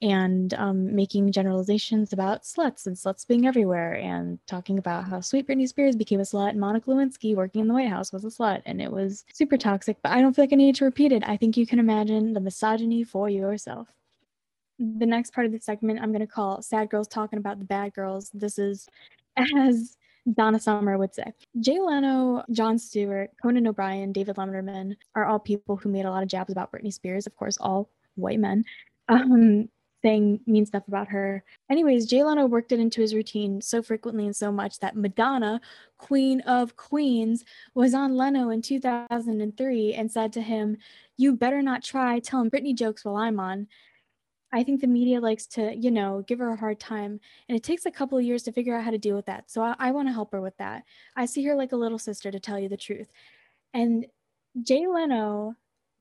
and 0.02 0.54
um, 0.56 0.94
making 0.94 1.32
generalizations 1.32 2.12
about 2.12 2.44
sluts 2.44 2.86
and 2.86 2.96
sluts 2.96 3.26
being 3.26 3.48
everywhere 3.48 3.96
and 3.96 4.40
talking 4.46 4.78
about 4.78 5.06
how 5.06 5.22
sweet 5.22 5.48
Britney 5.48 5.68
Spears 5.68 5.96
became 5.96 6.20
a 6.20 6.24
slut 6.24 6.50
and 6.50 6.60
Monica 6.60 6.90
Lewinsky 6.90 7.36
working 7.36 7.62
in 7.62 7.68
the 7.68 7.74
White 7.74 7.90
House 7.90 8.12
was 8.12 8.26
a 8.26 8.28
slut 8.28 8.62
and 8.66 8.82
it 8.82 8.92
was 8.92 9.24
super 9.34 9.58
toxic. 9.58 9.98
But 10.04 10.12
I 10.12 10.22
don't 10.22 10.36
feel 10.36 10.44
like 10.44 10.54
I 10.54 10.58
need 10.58 10.76
to 10.76 10.86
repeat 10.86 11.12
it. 11.12 11.24
I 11.26 11.38
think 11.38 11.56
you 11.56 11.66
can 11.66 11.80
imagine 11.80 12.34
the 12.34 12.42
misogyny 12.42 13.04
for 13.04 13.30
yourself. 13.30 13.88
The 14.80 15.06
next 15.06 15.34
part 15.34 15.46
of 15.46 15.52
the 15.52 15.60
segment 15.60 16.02
I'm 16.02 16.12
going 16.12 16.26
to 16.26 16.28
call 16.28 16.62
Sad 16.62 16.90
Girls 16.90 17.08
Talking 17.08 17.40
About 17.40 17.60
the 17.60 17.66
Bad 17.66 17.94
Girls. 17.94 18.30
This 18.34 18.60
is 18.60 18.88
as 19.38 19.98
Donna 20.34 20.60
Summer 20.60 20.98
would 20.98 21.14
say. 21.14 21.34
Jay 21.60 21.80
Leno, 21.80 22.44
Jon 22.52 22.78
Stewart, 22.78 23.32
Conan 23.42 23.68
O'Brien, 23.68 24.12
David 24.12 24.36
Letterman 24.36 24.96
are 25.16 25.26
all 25.26 25.40
people 25.40 25.76
who 25.78 25.90
made 25.90 26.06
a 26.06 26.10
lot 26.10 26.24
of 26.24 26.30
jabs 26.30 26.52
about 26.52 26.72
Britney 26.72 26.92
Spears, 26.92 27.28
of 27.28 27.36
course, 27.36 27.58
all 27.60 27.90
white 28.16 28.40
men. 28.40 28.64
Um, 29.08 29.70
saying 30.06 30.40
mean 30.46 30.68
stuff 30.68 30.88
about 30.88 31.08
her. 31.08 31.44
Anyways, 31.70 32.06
Jay 32.06 32.24
Leno 32.24 32.46
worked 32.46 32.72
it 32.72 32.80
into 32.80 33.02
his 33.02 33.16
routine 33.16 33.60
so 33.60 33.82
frequently 33.82 34.26
and 34.26 34.36
so 34.36 34.52
much 34.52 34.80
that 34.80 34.96
Madonna, 34.96 35.60
Queen 35.98 36.42
of 36.42 36.76
Queens, 36.76 37.44
was 37.74 37.96
on 37.96 38.16
Leno 38.16 38.52
in 38.52 38.62
2003 38.62 39.94
and 39.96 40.12
said 40.12 40.32
to 40.34 40.42
him, 40.42 40.78
You 41.18 41.36
better 41.36 41.64
not 41.64 41.84
try 41.84 42.20
telling 42.20 42.52
Britney 42.52 42.76
jokes 42.76 43.04
while 43.04 43.16
I'm 43.16 43.40
on. 43.40 43.68
I 44.54 44.64
think 44.64 44.82
the 44.82 44.88
media 44.88 45.20
likes 45.20 45.46
to, 45.48 45.76
you 45.76 45.92
know, 45.92 46.24
give 46.28 46.40
her 46.40 46.52
a 46.52 46.58
hard 46.58 46.80
time. 46.80 47.20
And 47.50 47.58
it 47.58 47.64
takes 47.64 47.86
a 47.86 47.92
couple 47.92 48.18
of 48.18 48.24
years 48.24 48.44
to 48.44 48.52
figure 48.52 48.76
out 48.76 48.84
how 48.84 48.92
to 48.92 48.98
deal 48.98 49.16
with 49.16 49.26
that. 49.26 49.52
So 49.52 49.62
I, 49.62 49.76
I 49.80 49.92
want 49.92 50.08
to 50.08 50.14
help 50.14 50.32
her 50.32 50.42
with 50.42 50.58
that. 50.58 50.84
I 51.16 51.26
see 51.26 51.44
her 51.46 51.56
like 51.56 51.72
a 51.72 51.78
little 51.78 52.00
sister, 52.00 52.32
to 52.32 52.40
tell 52.40 52.60
you 52.60 52.70
the 52.70 52.78
truth. 52.78 53.12
And 53.74 54.06
Jay 54.62 54.88
Leno, 54.88 55.56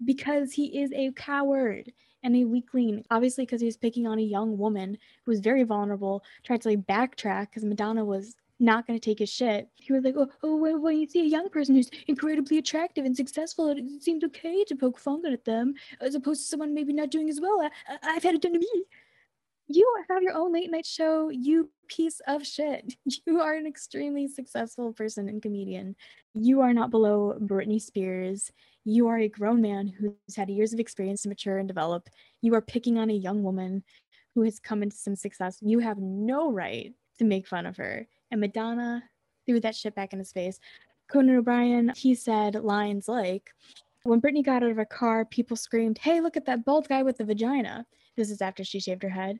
because 0.04 0.52
he 0.52 0.80
is 0.80 0.92
a 0.92 1.12
coward, 1.12 1.92
and 2.24 2.34
a 2.34 2.44
weakling, 2.44 3.04
obviously 3.10 3.44
because 3.44 3.60
he 3.60 3.66
was 3.66 3.76
picking 3.76 4.06
on 4.06 4.18
a 4.18 4.22
young 4.22 4.56
woman 4.56 4.96
who 5.24 5.30
was 5.30 5.40
very 5.40 5.62
vulnerable, 5.62 6.24
tried 6.42 6.62
to 6.62 6.70
like 6.70 6.86
backtrack 6.86 7.50
because 7.50 7.64
Madonna 7.64 8.04
was 8.04 8.34
not 8.60 8.86
going 8.86 8.98
to 8.98 9.04
take 9.04 9.18
his 9.18 9.30
shit. 9.30 9.68
He 9.74 9.92
was 9.92 10.04
like, 10.04 10.14
oh, 10.16 10.28
oh 10.42 10.56
when, 10.56 10.80
when 10.80 10.98
you 10.98 11.06
see 11.08 11.20
a 11.20 11.24
young 11.24 11.48
person 11.48 11.74
who's 11.74 11.90
incredibly 12.06 12.58
attractive 12.58 13.04
and 13.04 13.16
successful, 13.16 13.68
it, 13.68 13.78
it 13.78 14.02
seems 14.02 14.24
okay 14.24 14.64
to 14.64 14.76
poke 14.76 14.98
fun 14.98 15.22
at 15.26 15.44
them, 15.44 15.74
as 16.00 16.14
opposed 16.14 16.42
to 16.42 16.48
someone 16.48 16.74
maybe 16.74 16.92
not 16.92 17.10
doing 17.10 17.28
as 17.28 17.40
well. 17.40 17.60
I, 17.60 17.70
I, 17.88 18.16
I've 18.16 18.22
had 18.22 18.34
it 18.34 18.42
done 18.42 18.52
to 18.52 18.58
me. 18.58 18.84
you 19.68 19.92
have 20.08 20.22
your 20.22 20.34
own 20.34 20.52
late 20.52 20.70
night 20.70 20.86
show, 20.86 21.30
you 21.30 21.70
piece 21.88 22.20
of 22.26 22.46
shit. 22.46 22.96
You 23.26 23.40
are 23.40 23.54
an 23.54 23.66
extremely 23.66 24.28
successful 24.28 24.92
person 24.92 25.28
and 25.28 25.42
comedian. 25.42 25.96
You 26.34 26.60
are 26.60 26.74
not 26.74 26.90
below 26.90 27.36
Britney 27.40 27.80
Spears. 27.80 28.50
You 28.84 29.08
are 29.08 29.18
a 29.18 29.28
grown 29.28 29.62
man 29.62 29.88
who's 29.88 30.36
had 30.36 30.50
years 30.50 30.72
of 30.72 30.80
experience 30.80 31.22
to 31.22 31.28
mature 31.28 31.58
and 31.58 31.68
develop. 31.68 32.08
You 32.42 32.54
are 32.54 32.60
picking 32.60 32.98
on 32.98 33.10
a 33.10 33.14
young 33.14 33.42
woman 33.42 33.82
who 34.34 34.42
has 34.42 34.58
come 34.58 34.82
into 34.82 34.96
some 34.96 35.16
success. 35.16 35.58
You 35.60 35.78
have 35.78 35.98
no 35.98 36.52
right 36.52 36.92
to 37.18 37.24
make 37.24 37.46
fun 37.46 37.66
of 37.66 37.76
her. 37.76 38.06
And 38.34 38.40
Madonna 38.40 39.00
threw 39.46 39.60
that 39.60 39.76
shit 39.76 39.94
back 39.94 40.12
in 40.12 40.18
his 40.18 40.32
face. 40.32 40.58
Conan 41.08 41.36
O'Brien, 41.36 41.92
he 41.96 42.16
said 42.16 42.56
lines 42.56 43.06
like, 43.06 43.50
when 44.02 44.20
Britney 44.20 44.44
got 44.44 44.64
out 44.64 44.70
of 44.70 44.76
her 44.76 44.84
car, 44.84 45.24
people 45.24 45.56
screamed, 45.56 45.98
Hey, 45.98 46.20
look 46.20 46.36
at 46.36 46.44
that 46.46 46.64
bald 46.64 46.88
guy 46.88 47.04
with 47.04 47.18
the 47.18 47.24
vagina. 47.24 47.86
This 48.16 48.32
is 48.32 48.42
after 48.42 48.64
she 48.64 48.80
shaved 48.80 49.04
her 49.04 49.08
head. 49.08 49.38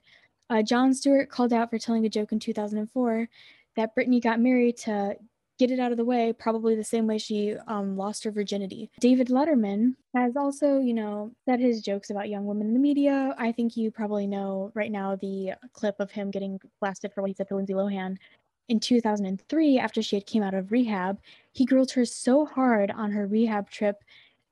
Uh, 0.48 0.62
Jon 0.62 0.94
Stewart 0.94 1.28
called 1.28 1.52
out 1.52 1.70
for 1.70 1.78
telling 1.78 2.06
a 2.06 2.08
joke 2.08 2.30
in 2.30 2.38
2004 2.38 3.28
that 3.74 3.96
Britney 3.96 4.22
got 4.22 4.38
married 4.38 4.76
to 4.76 5.16
get 5.58 5.72
it 5.72 5.80
out 5.80 5.90
of 5.90 5.96
the 5.96 6.04
way, 6.04 6.32
probably 6.32 6.76
the 6.76 6.84
same 6.84 7.08
way 7.08 7.18
she 7.18 7.56
um, 7.66 7.96
lost 7.96 8.22
her 8.22 8.30
virginity. 8.30 8.90
David 9.00 9.26
Letterman 9.26 9.96
has 10.14 10.36
also, 10.36 10.78
you 10.78 10.94
know, 10.94 11.32
said 11.46 11.58
his 11.58 11.82
jokes 11.82 12.10
about 12.10 12.28
young 12.28 12.44
women 12.44 12.68
in 12.68 12.74
the 12.74 12.80
media. 12.80 13.34
I 13.38 13.50
think 13.50 13.76
you 13.76 13.90
probably 13.90 14.28
know 14.28 14.70
right 14.74 14.92
now 14.92 15.16
the 15.16 15.54
clip 15.72 15.96
of 15.98 16.12
him 16.12 16.30
getting 16.30 16.60
blasted 16.80 17.12
for 17.12 17.22
what 17.22 17.30
he 17.30 17.34
said 17.34 17.48
to 17.48 17.56
Lindsay 17.56 17.74
Lohan. 17.74 18.18
In 18.68 18.80
2003, 18.80 19.78
after 19.78 20.02
she 20.02 20.16
had 20.16 20.26
came 20.26 20.42
out 20.42 20.54
of 20.54 20.72
rehab, 20.72 21.18
he 21.52 21.66
grilled 21.66 21.92
her 21.92 22.04
so 22.04 22.46
hard 22.46 22.90
on 22.90 23.12
her 23.12 23.26
rehab 23.26 23.70
trip 23.70 24.02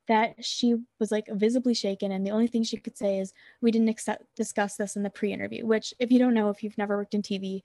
that 0.09 0.45
she 0.45 0.75
was 0.99 1.13
like 1.13 1.27
visibly 1.31 1.75
shaken 1.75 2.11
and 2.11 2.27
the 2.27 2.31
only 2.31 2.49
thing 2.49 2.65
she 2.65 2.77
could 2.77 2.99
say 2.99 3.21
is 3.21 3.33
we 3.61 3.71
didn't 3.71 3.89
accept, 3.89 4.25
discuss 4.35 4.77
this 4.77 4.97
in 4.97 5.05
the 5.05 5.09
pre-interview 5.09 5.65
which 5.65 5.95
if 6.01 6.11
you 6.11 6.19
don't 6.19 6.35
know 6.35 6.51
if 6.51 6.63
you've 6.63 6.77
never 6.77 6.97
worked 6.97 7.15
in 7.15 7.23
tv 7.23 7.63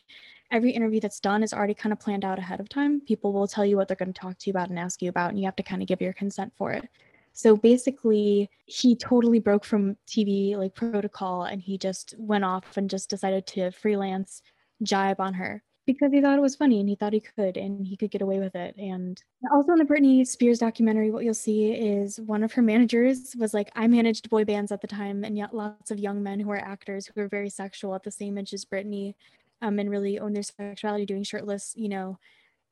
every 0.51 0.71
interview 0.71 0.99
that's 0.99 1.19
done 1.19 1.43
is 1.43 1.53
already 1.53 1.73
kind 1.73 1.91
of 1.91 1.99
planned 1.99 2.23
out 2.23 2.39
ahead 2.39 2.59
of 2.59 2.69
time. 2.69 3.01
People 3.01 3.33
will 3.33 3.47
tell 3.47 3.65
you 3.65 3.75
what 3.75 3.87
they're 3.87 3.97
going 3.97 4.13
to 4.13 4.19
talk 4.19 4.37
to 4.37 4.47
you 4.47 4.51
about 4.51 4.69
and 4.69 4.79
ask 4.79 5.01
you 5.01 5.09
about 5.09 5.29
and 5.29 5.39
you 5.39 5.45
have 5.45 5.55
to 5.55 5.63
kind 5.63 5.81
of 5.81 5.87
give 5.87 6.01
your 6.01 6.13
consent 6.13 6.53
for 6.55 6.71
it. 6.71 6.87
So 7.33 7.55
basically 7.55 8.49
he 8.65 8.95
totally 8.95 9.39
broke 9.39 9.63
from 9.63 9.97
tv 10.07 10.55
like 10.55 10.73
protocol 10.73 11.43
and 11.43 11.61
he 11.61 11.77
just 11.77 12.15
went 12.17 12.43
off 12.43 12.77
and 12.77 12.89
just 12.89 13.09
decided 13.09 13.45
to 13.47 13.71
freelance 13.71 14.41
jibe 14.81 15.19
on 15.19 15.33
her 15.35 15.61
because 15.87 16.11
he 16.11 16.21
thought 16.21 16.37
it 16.37 16.41
was 16.41 16.55
funny 16.55 16.81
and 16.81 16.89
he 16.89 16.95
thought 16.95 17.13
he 17.13 17.21
could 17.21 17.55
and 17.55 17.87
he 17.87 17.95
could 17.95 18.11
get 18.11 18.21
away 18.21 18.39
with 18.39 18.55
it. 18.55 18.75
And 18.77 19.23
also 19.51 19.71
in 19.71 19.79
the 19.79 19.85
Britney 19.85 20.27
Spears 20.27 20.59
documentary, 20.59 21.09
what 21.09 21.23
you'll 21.23 21.33
see 21.33 21.71
is 21.71 22.19
one 22.19 22.43
of 22.43 22.51
her 22.51 22.61
managers 22.61 23.33
was 23.39 23.53
like, 23.53 23.71
I 23.73 23.87
managed 23.87 24.29
boy 24.29 24.43
bands 24.43 24.71
at 24.73 24.81
the 24.81 24.87
time, 24.87 25.23
and 25.23 25.37
yet 25.37 25.55
lots 25.55 25.89
of 25.89 25.97
young 25.97 26.21
men 26.21 26.41
who 26.41 26.51
are 26.51 26.57
actors 26.57 27.07
who 27.07 27.21
are 27.21 27.29
very 27.29 27.49
sexual 27.49 27.95
at 27.95 28.03
the 28.03 28.11
same 28.11 28.37
age 28.37 28.53
as 28.53 28.65
Britney 28.65 29.15
um, 29.61 29.79
and 29.79 29.89
really 29.89 30.19
own 30.19 30.33
their 30.33 30.43
sexuality, 30.43 31.05
doing 31.05 31.23
shirtless, 31.23 31.73
you 31.77 31.87
know, 31.87 32.19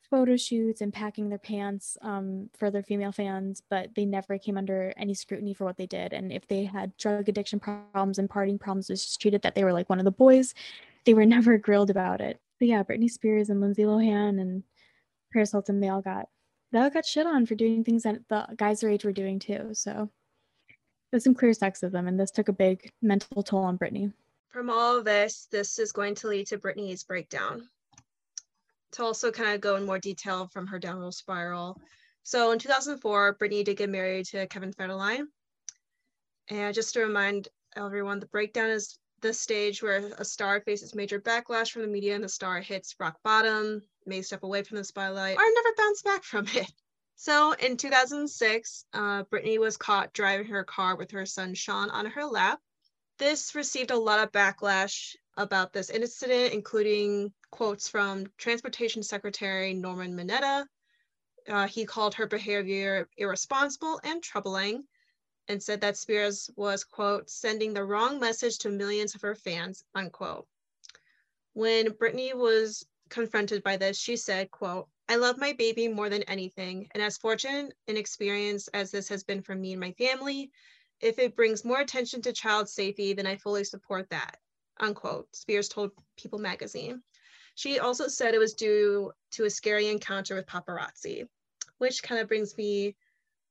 photo 0.10 0.36
shoots 0.36 0.82
and 0.82 0.94
packing 0.94 1.30
their 1.30 1.40
pants 1.40 1.98
um, 2.02 2.50
for 2.60 2.70
their 2.70 2.84
female 2.84 3.14
fans, 3.14 3.64
but 3.70 3.96
they 3.96 4.06
never 4.06 4.38
came 4.38 4.58
under 4.58 4.94
any 4.98 5.14
scrutiny 5.14 5.54
for 5.54 5.64
what 5.64 5.78
they 5.78 5.88
did. 5.88 6.12
And 6.12 6.34
if 6.34 6.46
they 6.48 6.66
had 6.66 6.96
drug 6.98 7.30
addiction 7.30 7.62
problems 7.62 8.20
and 8.20 8.30
partying 8.30 8.60
problems, 8.60 8.90
it 8.90 8.94
was 8.94 9.18
treated 9.18 9.42
that 9.42 9.56
they 9.56 9.64
were 9.64 9.74
like 9.74 9.90
one 9.90 10.00
of 10.00 10.06
the 10.06 10.12
boys. 10.12 10.54
They 11.06 11.14
were 11.14 11.26
never 11.26 11.58
grilled 11.58 11.90
about 11.90 12.20
it 12.20 12.40
but 12.60 12.68
yeah, 12.68 12.84
Britney 12.84 13.10
Spears 13.10 13.50
and 13.50 13.62
Lindsay 13.62 13.84
Lohan 13.84 14.40
and 14.40 14.64
Paris 15.32 15.52
Hilton, 15.52 15.80
they 15.80 15.90
all 15.90 16.02
got 16.02 16.28
they 16.72 16.80
all 16.80 16.90
got 16.90 17.06
shit 17.06 17.28
on 17.28 17.46
for 17.46 17.56
doing 17.56 17.84
things 17.84 18.04
that 18.04 18.20
the 18.30 18.48
guys 18.56 18.82
their 18.82 18.90
age 18.90 19.06
were 19.06 19.12
doing 19.12 19.40
too. 19.40 19.70
So 19.74 20.10
there's 21.12 21.24
some 21.24 21.36
clear 21.36 21.52
sexism, 21.52 22.08
and 22.08 22.20
this 22.20 22.32
took 22.32 22.50
a 22.50 22.54
big 22.54 22.92
mental 23.02 23.44
toll 23.44 23.64
on 23.64 23.78
Britney. 23.78 24.12
From 24.50 24.70
all 24.70 24.98
of 24.98 25.06
this, 25.06 25.48
this 25.52 25.80
is 25.80 25.92
going 25.92 26.16
to 26.16 26.28
lead 26.28 26.48
to 26.48 26.58
Britney's 26.58 27.04
breakdown. 27.04 27.70
To 28.94 29.04
also 29.04 29.32
kind 29.32 29.54
of 29.54 29.62
go 29.62 29.76
in 29.76 29.86
more 29.86 30.00
detail 30.00 30.48
from 30.52 30.68
her 30.68 30.80
downward 30.80 31.14
spiral. 31.14 31.80
So 32.24 32.52
in 32.52 32.60
2004, 32.60 33.38
Britney 33.38 33.64
did 33.64 33.78
get 33.78 33.90
married 33.90 34.26
to 34.28 34.48
Kevin 34.48 34.72
Federline. 34.74 35.26
And 36.50 36.74
just 36.74 36.94
to 36.94 37.02
remind 37.02 37.50
everyone, 37.76 38.20
the 38.20 38.28
breakdown 38.28 38.70
is 38.70 38.98
the 39.26 39.34
stage 39.34 39.82
where 39.82 40.12
a 40.20 40.24
star 40.24 40.62
faces 40.62 40.94
major 40.94 41.20
backlash 41.20 41.72
from 41.72 41.82
the 41.82 41.88
media 41.88 42.14
and 42.14 42.24
the 42.24 42.30
star 42.30 42.62
hits 42.62 42.96
rock 43.00 43.18
bottom, 43.24 43.82
may 44.06 44.22
step 44.22 44.44
away 44.44 44.62
from 44.62 44.78
the 44.78 44.84
spotlight, 44.84 45.36
or 45.36 45.42
never 45.56 45.76
bounce 45.76 46.02
back 46.04 46.24
from 46.24 46.48
it. 46.54 46.72
So 47.16 47.54
in 47.54 47.78
2006, 47.78 48.86
uh, 48.94 49.24
Britney 49.24 49.58
was 49.58 49.78
caught 49.78 50.14
driving 50.14 50.48
her 50.48 50.64
car 50.64 50.96
with 50.96 51.12
her 51.12 51.26
son 51.26 51.56
Sean 51.56 51.90
on 51.90 52.06
her 52.06 52.26
lap. 52.26 52.60
This 53.18 53.56
received 53.56 53.92
a 53.92 53.98
lot 53.98 54.20
of 54.20 54.32
backlash 54.32 55.16
about 55.38 55.74
this 55.74 55.90
incident, 55.90 56.54
including 56.54 57.34
quotes 57.52 57.88
from 57.88 58.28
Transportation 58.38 59.02
Secretary 59.02 59.74
Norman 59.74 60.16
Mineta. 60.16 60.66
Uh, 61.48 61.68
he 61.68 61.86
called 61.86 62.16
her 62.16 62.28
behavior 62.28 63.08
irresponsible 63.18 64.00
and 64.04 64.22
troubling 64.22 64.84
and 65.48 65.62
said 65.62 65.82
that 65.82 65.98
Spears 65.98 66.50
was, 66.56 66.84
quote, 66.84 67.30
sending 67.30 67.74
the 67.74 67.84
wrong 67.84 68.20
message 68.20 68.58
to 68.60 68.70
millions 68.70 69.16
of 69.16 69.22
her 69.22 69.36
fans, 69.36 69.84
unquote. 69.94 70.48
When 71.54 71.90
Britney 71.90 72.34
was 72.34 72.86
confronted 73.10 73.64
by 73.64 73.78
this, 73.78 73.98
she 73.98 74.18
said, 74.18 74.52
quote, 74.52 74.88
I 75.08 75.18
love 75.18 75.38
my 75.38 75.54
baby 75.54 75.88
more 75.88 76.10
than 76.10 76.24
anything, 76.24 76.90
and 76.94 77.04
as 77.04 77.18
fortunate 77.18 77.74
and 77.88 77.98
experience 77.98 78.68
as 78.70 78.90
this 78.90 79.08
has 79.10 79.24
been 79.24 79.42
for 79.42 79.54
me 79.54 79.74
and 79.74 79.80
my 79.80 79.92
family, 79.92 80.52
if 81.00 81.20
it 81.20 81.36
brings 81.36 81.64
more 81.64 81.80
attention 81.80 82.22
to 82.24 82.34
child 82.34 82.68
safety, 82.68 83.14
then 83.14 83.28
I 83.28 83.38
fully 83.38 83.64
support 83.64 84.10
that, 84.10 84.38
unquote, 84.80 85.34
Spears 85.36 85.70
told 85.70 85.92
People 86.18 86.40
magazine. 86.40 87.04
She 87.54 87.80
also 87.80 88.08
said 88.08 88.34
it 88.34 88.40
was 88.40 88.54
due 88.54 89.12
to 89.32 89.46
a 89.46 89.50
scary 89.50 89.88
encounter 89.88 90.36
with 90.36 90.48
paparazzi, 90.48 91.28
which 91.78 92.02
kind 92.02 92.20
of 92.20 92.28
brings 92.28 92.58
me 92.58 92.96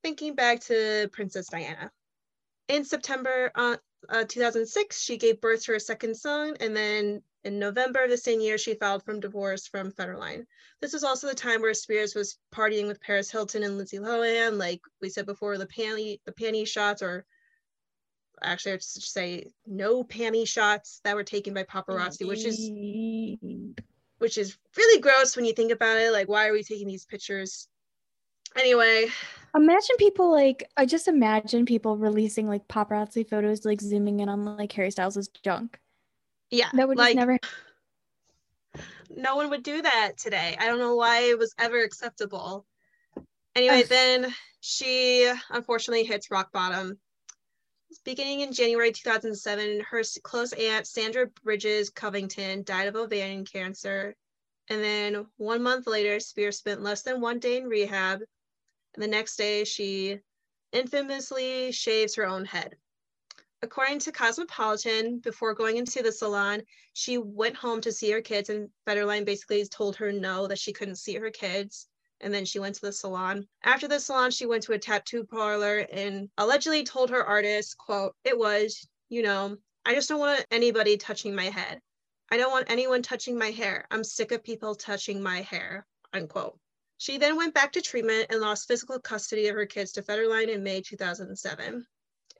thinking 0.04 0.34
back 0.34 0.60
to 0.60 1.08
Princess 1.12 1.48
Diana. 1.48 1.90
In 2.68 2.84
September 2.84 3.50
uh, 3.54 3.76
uh, 4.10 4.24
2006, 4.28 5.00
she 5.00 5.16
gave 5.16 5.40
birth 5.40 5.64
to 5.64 5.72
her 5.72 5.78
second 5.78 6.14
son, 6.14 6.54
and 6.60 6.76
then 6.76 7.22
in 7.44 7.58
November 7.58 8.04
of 8.04 8.10
the 8.10 8.16
same 8.16 8.40
year, 8.40 8.58
she 8.58 8.74
filed 8.74 9.02
for 9.02 9.18
divorce 9.18 9.66
from 9.66 9.90
Federline. 9.90 10.44
This 10.80 10.92
was 10.92 11.04
also 11.04 11.26
the 11.26 11.34
time 11.34 11.62
where 11.62 11.74
Spears 11.74 12.14
was 12.14 12.38
partying 12.54 12.86
with 12.86 13.00
Paris 13.00 13.30
Hilton 13.30 13.62
and 13.62 13.78
Lindsay 13.78 13.98
Lohan, 13.98 14.58
like 14.58 14.80
we 15.00 15.08
said 15.08 15.26
before, 15.26 15.56
the 15.56 15.66
panty 15.66 16.20
the 16.26 16.32
panty 16.32 16.66
shots, 16.66 17.02
or 17.02 17.24
actually 18.42 18.72
I 18.72 18.74
should 18.76 19.02
say 19.02 19.52
no 19.66 20.04
panty 20.04 20.46
shots 20.46 21.00
that 21.04 21.16
were 21.16 21.24
taken 21.24 21.54
by 21.54 21.64
paparazzi, 21.64 22.28
which 22.28 22.44
is 22.44 22.70
which 24.18 24.36
is 24.38 24.56
really 24.76 25.00
gross 25.00 25.34
when 25.34 25.46
you 25.46 25.54
think 25.54 25.72
about 25.72 25.98
it. 25.98 26.12
Like, 26.12 26.28
why 26.28 26.48
are 26.48 26.52
we 26.52 26.62
taking 26.62 26.88
these 26.88 27.06
pictures 27.06 27.68
anyway. 28.56 29.08
Imagine 29.54 29.96
people 29.98 30.32
like 30.32 30.68
i 30.76 30.84
just 30.84 31.06
imagine 31.06 31.64
people 31.64 31.96
releasing 31.96 32.48
like 32.48 32.66
paparazzi 32.66 33.28
photos 33.28 33.64
like 33.64 33.80
zooming 33.80 34.20
in 34.20 34.28
on 34.28 34.44
like 34.44 34.72
harry 34.72 34.90
styles' 34.90 35.28
junk. 35.42 35.78
Yeah 36.50 36.70
that 36.74 36.88
would 36.88 36.98
like 36.98 37.16
never 37.16 37.38
no 39.16 39.36
one 39.36 39.48
would 39.50 39.62
do 39.62 39.80
that 39.80 40.12
today. 40.18 40.56
I 40.58 40.66
don't 40.66 40.80
know 40.80 40.96
why 40.96 41.20
it 41.20 41.38
was 41.38 41.54
ever 41.58 41.80
acceptable. 41.82 42.66
Anyway 43.54 43.84
then 43.84 44.34
she 44.60 45.32
unfortunately 45.50 46.04
hits 46.04 46.32
rock 46.32 46.50
bottom. 46.52 46.98
Beginning 48.04 48.40
in 48.40 48.52
january 48.52 48.90
2007 48.90 49.84
her 49.88 50.02
close 50.24 50.52
aunt 50.52 50.88
sandra 50.88 51.28
bridges 51.44 51.90
covington 51.90 52.64
died 52.64 52.88
of 52.88 52.96
ovarian 52.96 53.44
cancer. 53.44 54.16
And 54.68 54.82
then 54.82 55.26
one 55.36 55.62
month 55.62 55.86
later 55.86 56.18
spears 56.18 56.58
spent 56.58 56.82
less 56.82 57.02
than 57.02 57.20
one 57.20 57.38
day 57.38 57.58
in 57.58 57.68
rehab 57.68 58.20
the 58.96 59.06
next 59.06 59.36
day 59.36 59.64
she 59.64 60.18
infamously 60.72 61.72
shaves 61.72 62.14
her 62.14 62.26
own 62.26 62.44
head. 62.44 62.76
According 63.62 64.00
to 64.00 64.12
Cosmopolitan, 64.12 65.20
before 65.20 65.54
going 65.54 65.78
into 65.78 66.02
the 66.02 66.12
salon, 66.12 66.62
she 66.92 67.16
went 67.16 67.56
home 67.56 67.80
to 67.80 67.92
see 67.92 68.10
her 68.10 68.20
kids, 68.20 68.50
and 68.50 68.68
Federline 68.86 69.24
basically 69.24 69.64
told 69.66 69.96
her 69.96 70.12
no, 70.12 70.46
that 70.46 70.58
she 70.58 70.72
couldn't 70.72 70.96
see 70.96 71.14
her 71.14 71.30
kids. 71.30 71.88
And 72.20 72.32
then 72.32 72.44
she 72.44 72.58
went 72.58 72.74
to 72.76 72.82
the 72.82 72.92
salon. 72.92 73.46
After 73.62 73.88
the 73.88 73.98
salon, 73.98 74.30
she 74.30 74.46
went 74.46 74.62
to 74.64 74.72
a 74.72 74.78
tattoo 74.78 75.24
parlor 75.24 75.86
and 75.90 76.28
allegedly 76.38 76.84
told 76.84 77.10
her 77.10 77.24
artist, 77.24 77.78
quote, 77.78 78.14
it 78.24 78.38
was, 78.38 78.86
you 79.08 79.22
know, 79.22 79.56
I 79.86 79.94
just 79.94 80.08
don't 80.08 80.20
want 80.20 80.46
anybody 80.50 80.96
touching 80.96 81.34
my 81.34 81.44
head. 81.44 81.80
I 82.30 82.36
don't 82.36 82.52
want 82.52 82.70
anyone 82.70 83.02
touching 83.02 83.38
my 83.38 83.50
hair. 83.50 83.86
I'm 83.90 84.04
sick 84.04 84.32
of 84.32 84.42
people 84.42 84.74
touching 84.74 85.22
my 85.22 85.40
hair, 85.42 85.86
unquote. 86.12 86.58
She 86.98 87.18
then 87.18 87.36
went 87.36 87.54
back 87.54 87.72
to 87.72 87.82
treatment 87.82 88.28
and 88.30 88.40
lost 88.40 88.68
physical 88.68 88.98
custody 88.98 89.48
of 89.48 89.56
her 89.56 89.66
kids 89.66 89.92
to 89.92 90.02
Federline 90.02 90.48
in 90.48 90.62
May 90.62 90.80
2007. 90.80 91.86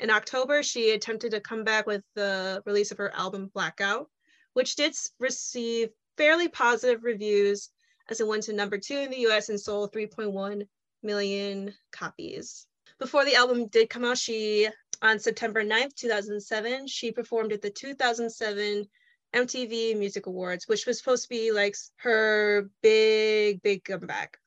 In 0.00 0.10
October, 0.10 0.62
she 0.62 0.90
attempted 0.90 1.32
to 1.32 1.40
come 1.40 1.64
back 1.64 1.86
with 1.86 2.02
the 2.14 2.62
release 2.64 2.90
of 2.90 2.98
her 2.98 3.14
album 3.14 3.50
Blackout, 3.52 4.08
which 4.54 4.76
did 4.76 4.96
receive 5.18 5.90
fairly 6.16 6.48
positive 6.48 7.04
reviews 7.04 7.70
as 8.08 8.20
it 8.20 8.26
went 8.26 8.44
to 8.44 8.52
number 8.52 8.78
two 8.78 8.96
in 8.96 9.10
the 9.10 9.26
US 9.28 9.48
and 9.48 9.60
sold 9.60 9.92
3.1 9.92 10.66
million 11.02 11.74
copies. 11.92 12.66
Before 12.98 13.24
the 13.24 13.34
album 13.34 13.66
did 13.66 13.90
come 13.90 14.04
out, 14.04 14.18
she, 14.18 14.68
on 15.02 15.18
September 15.18 15.64
9th, 15.64 15.94
2007, 15.94 16.86
she 16.86 17.12
performed 17.12 17.52
at 17.52 17.60
the 17.60 17.70
2007 17.70 18.88
MTV 19.34 19.98
Music 19.98 20.26
Awards, 20.26 20.68
which 20.68 20.86
was 20.86 20.98
supposed 20.98 21.24
to 21.24 21.28
be 21.28 21.50
like 21.50 21.74
her 21.96 22.70
big, 22.82 23.60
big 23.62 23.84
comeback. 23.84 24.38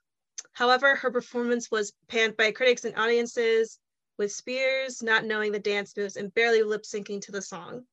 However, 0.57 0.95
her 0.95 1.11
performance 1.11 1.69
was 1.69 1.93
panned 2.07 2.35
by 2.35 2.51
critics 2.51 2.83
and 2.83 2.97
audiences, 2.97 3.77
with 4.17 4.31
Spears 4.31 5.03
not 5.03 5.23
knowing 5.23 5.51
the 5.51 5.59
dance 5.59 5.95
moves 5.95 6.17
and 6.17 6.33
barely 6.33 6.63
lip 6.63 6.81
syncing 6.81 7.21
to 7.21 7.31
the 7.31 7.43
song. 7.43 7.85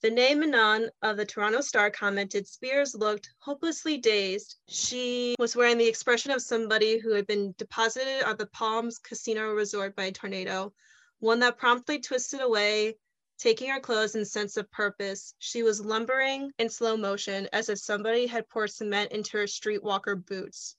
Vinay 0.00 0.36
Menon 0.38 0.92
of 1.02 1.16
the 1.16 1.26
Toronto 1.26 1.60
Star 1.60 1.90
commented 1.90 2.46
Spears 2.46 2.94
looked 2.94 3.30
hopelessly 3.40 3.98
dazed. 3.98 4.58
She 4.68 5.34
was 5.40 5.56
wearing 5.56 5.76
the 5.76 5.88
expression 5.88 6.30
of 6.30 6.40
somebody 6.40 6.98
who 6.98 7.10
had 7.14 7.26
been 7.26 7.52
deposited 7.58 8.28
at 8.28 8.38
the 8.38 8.46
Palms 8.46 9.00
Casino 9.00 9.50
Resort 9.52 9.96
by 9.96 10.04
a 10.04 10.12
tornado, 10.12 10.72
one 11.18 11.40
that 11.40 11.58
promptly 11.58 11.98
twisted 11.98 12.42
away, 12.42 12.96
taking 13.38 13.70
her 13.70 13.80
clothes 13.80 14.14
and 14.14 14.28
sense 14.28 14.56
of 14.56 14.70
purpose. 14.70 15.34
She 15.40 15.64
was 15.64 15.84
lumbering 15.84 16.52
in 16.60 16.68
slow 16.68 16.96
motion 16.96 17.48
as 17.52 17.68
if 17.68 17.80
somebody 17.80 18.28
had 18.28 18.48
poured 18.48 18.70
cement 18.70 19.10
into 19.10 19.36
her 19.36 19.46
streetwalker 19.46 20.14
boots. 20.14 20.76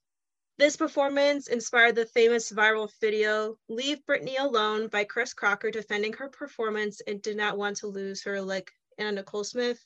This 0.60 0.76
performance 0.76 1.48
inspired 1.48 1.96
the 1.96 2.06
famous 2.06 2.52
viral 2.52 2.88
video 3.02 3.58
Leave 3.70 4.06
Britney 4.06 4.40
Alone 4.40 4.88
by 4.88 5.04
Chris 5.04 5.34
Crocker 5.34 5.72
defending 5.72 6.14
her 6.14 6.30
performance 6.30 7.02
and 7.08 7.24
did 7.24 7.38
not 7.38 7.58
want 7.58 7.78
to 7.78 7.88
lose 7.88 8.24
her 8.24 8.40
like 8.40 8.72
Anna 9.00 9.14
Nicole 9.14 9.44
Smith 9.44 9.84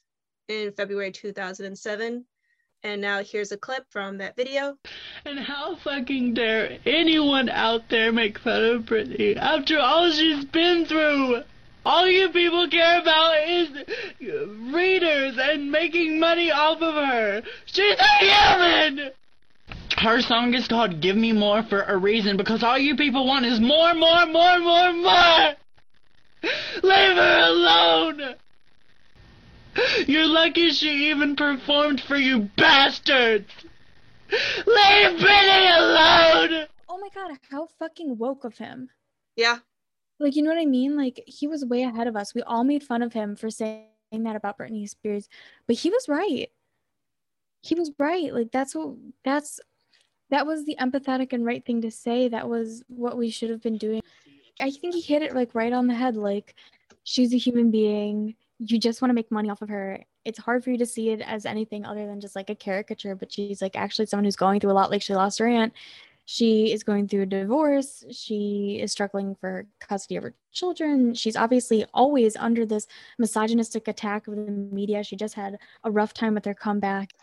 in 0.50 0.74
February 0.74 1.14
2007. 1.14 2.26
And 2.84 3.02
now 3.02 3.24
here's 3.24 3.54
a 3.54 3.58
clip 3.58 3.86
from 3.92 4.18
that 4.18 4.36
video. 4.36 4.78
And 5.24 5.40
how 5.40 5.78
fucking 5.78 6.34
dare 6.34 6.80
anyone 6.86 7.48
out 7.48 7.88
there 7.88 8.12
make 8.12 8.38
fun 8.38 8.66
of 8.66 8.82
Britney 8.84 9.38
after 9.38 9.80
all 9.80 10.12
she's 10.12 10.44
been 10.44 10.86
through? 10.86 11.44
All 11.86 12.10
you 12.10 12.28
people 12.28 12.68
care 12.68 13.00
about 13.00 13.48
is 13.48 13.70
readers 14.28 15.38
and 15.40 15.72
making 15.72 16.20
money 16.20 16.52
off 16.52 16.82
of 16.82 16.94
her. 16.94 17.42
She's 17.66 17.98
a 17.98 18.26
human! 18.26 19.12
Her 20.00 20.22
song 20.22 20.54
is 20.54 20.68
called 20.68 21.02
Give 21.02 21.16
Me 21.16 21.34
More 21.34 21.64
for 21.64 21.82
a 21.82 21.98
reason 21.98 22.38
because 22.38 22.64
all 22.64 22.78
you 22.78 22.96
people 22.96 23.26
want 23.26 23.46
is 23.48 23.60
more, 23.60 23.96
more, 23.96 24.28
more, 24.28 24.60
more, 24.60 24.94
more! 24.94 25.56
Leave 26.84 27.16
her 27.16 27.40
alone! 27.48 28.36
You're 30.06 30.28
lucky 30.28 30.72
she 30.72 31.10
even 31.10 31.36
performed 31.36 32.00
for 32.02 32.16
you 32.16 32.50
bastards! 32.58 33.50
Leave 34.30 35.20
Britney 35.20 35.78
alone! 35.78 36.68
Oh 36.88 37.00
my 37.00 37.10
god, 37.16 37.38
how 37.50 37.68
fucking 37.80 38.20
woke 38.20 38.44
of 38.44 38.60
him. 38.60 38.90
Yeah. 39.36 39.60
Like, 40.20 40.36
you 40.36 40.44
know 40.44 40.52
what 40.52 40.62
I 40.62 40.66
mean? 40.66 40.96
Like, 40.96 41.24
he 41.26 41.48
was 41.48 41.66
way 41.66 41.82
ahead 41.84 42.08
of 42.08 42.16
us. 42.16 42.36
We 42.36 42.44
all 42.44 42.64
made 42.64 42.84
fun 42.84 43.02
of 43.02 43.14
him 43.14 43.36
for 43.36 43.50
saying 43.50 43.88
that 44.12 44.36
about 44.36 44.60
Britney 44.60 44.88
Spears, 44.88 45.28
but 45.66 45.78
he 45.78 45.90
was 45.90 46.08
right. 46.08 46.50
He 47.64 47.74
was 47.74 47.92
right. 47.98 48.32
Like, 48.34 48.52
that's 48.52 48.76
what, 48.76 48.96
that's 49.24 49.60
that 50.30 50.46
was 50.46 50.66
the 50.66 50.76
empathetic 50.80 51.34
and 51.34 51.46
right 51.46 51.66
thing 51.66 51.82
to 51.82 51.92
say. 51.92 52.28
That 52.28 52.50
was 52.50 52.84
what 52.88 53.18
we 53.18 53.30
should 53.30 53.50
have 53.50 53.62
been 53.62 53.78
doing. 53.78 54.02
I 54.60 54.72
think 54.72 54.96
he 54.96 55.02
hit 55.02 55.22
it 55.22 55.36
like 55.36 55.54
right 55.54 55.74
on 55.74 55.88
the 55.88 55.94
head. 55.94 56.16
Like, 56.16 56.56
she's 57.04 57.34
a 57.34 57.38
human 57.38 57.72
being. 57.72 58.36
You 58.60 58.80
just 58.80 59.02
want 59.02 59.10
to 59.12 59.16
make 59.16 59.32
money 59.32 59.50
off 59.50 59.62
of 59.62 59.70
her. 59.70 60.04
It's 60.26 60.40
hard 60.40 60.64
for 60.64 60.72
you 60.72 60.78
to 60.80 60.86
see 60.86 61.10
it 61.12 61.22
as 61.22 61.46
anything 61.46 61.86
other 61.86 62.06
than 62.06 62.20
just 62.20 62.36
like 62.36 62.50
a 62.50 62.56
caricature, 62.56 63.16
but 63.16 63.32
she's 63.32 63.62
like 63.62 63.76
actually 63.76 64.08
someone 64.08 64.26
who's 64.26 64.36
going 64.36 64.60
through 64.60 64.72
a 64.72 64.74
lot. 64.74 64.92
Like, 64.92 65.02
she 65.02 65.16
lost 65.16 65.40
her 65.40 65.48
aunt. 65.48 65.74
She 66.26 66.74
is 66.74 66.84
going 66.84 67.08
through 67.08 67.22
a 67.22 67.26
divorce. 67.26 68.04
She 68.12 68.80
is 68.82 68.92
struggling 68.92 69.34
for 69.36 69.66
custody 69.80 70.18
of 70.18 70.24
her 70.24 70.34
children. 70.52 71.14
She's 71.14 71.38
obviously 71.38 71.86
always 71.94 72.36
under 72.36 72.66
this 72.66 72.86
misogynistic 73.18 73.88
attack 73.88 74.28
of 74.28 74.36
the 74.36 74.42
media. 74.52 75.06
She 75.06 75.16
just 75.16 75.36
had 75.36 75.58
a 75.86 75.92
rough 75.92 76.14
time 76.14 76.34
with 76.34 76.44
her 76.44 76.54
comeback. 76.54 77.14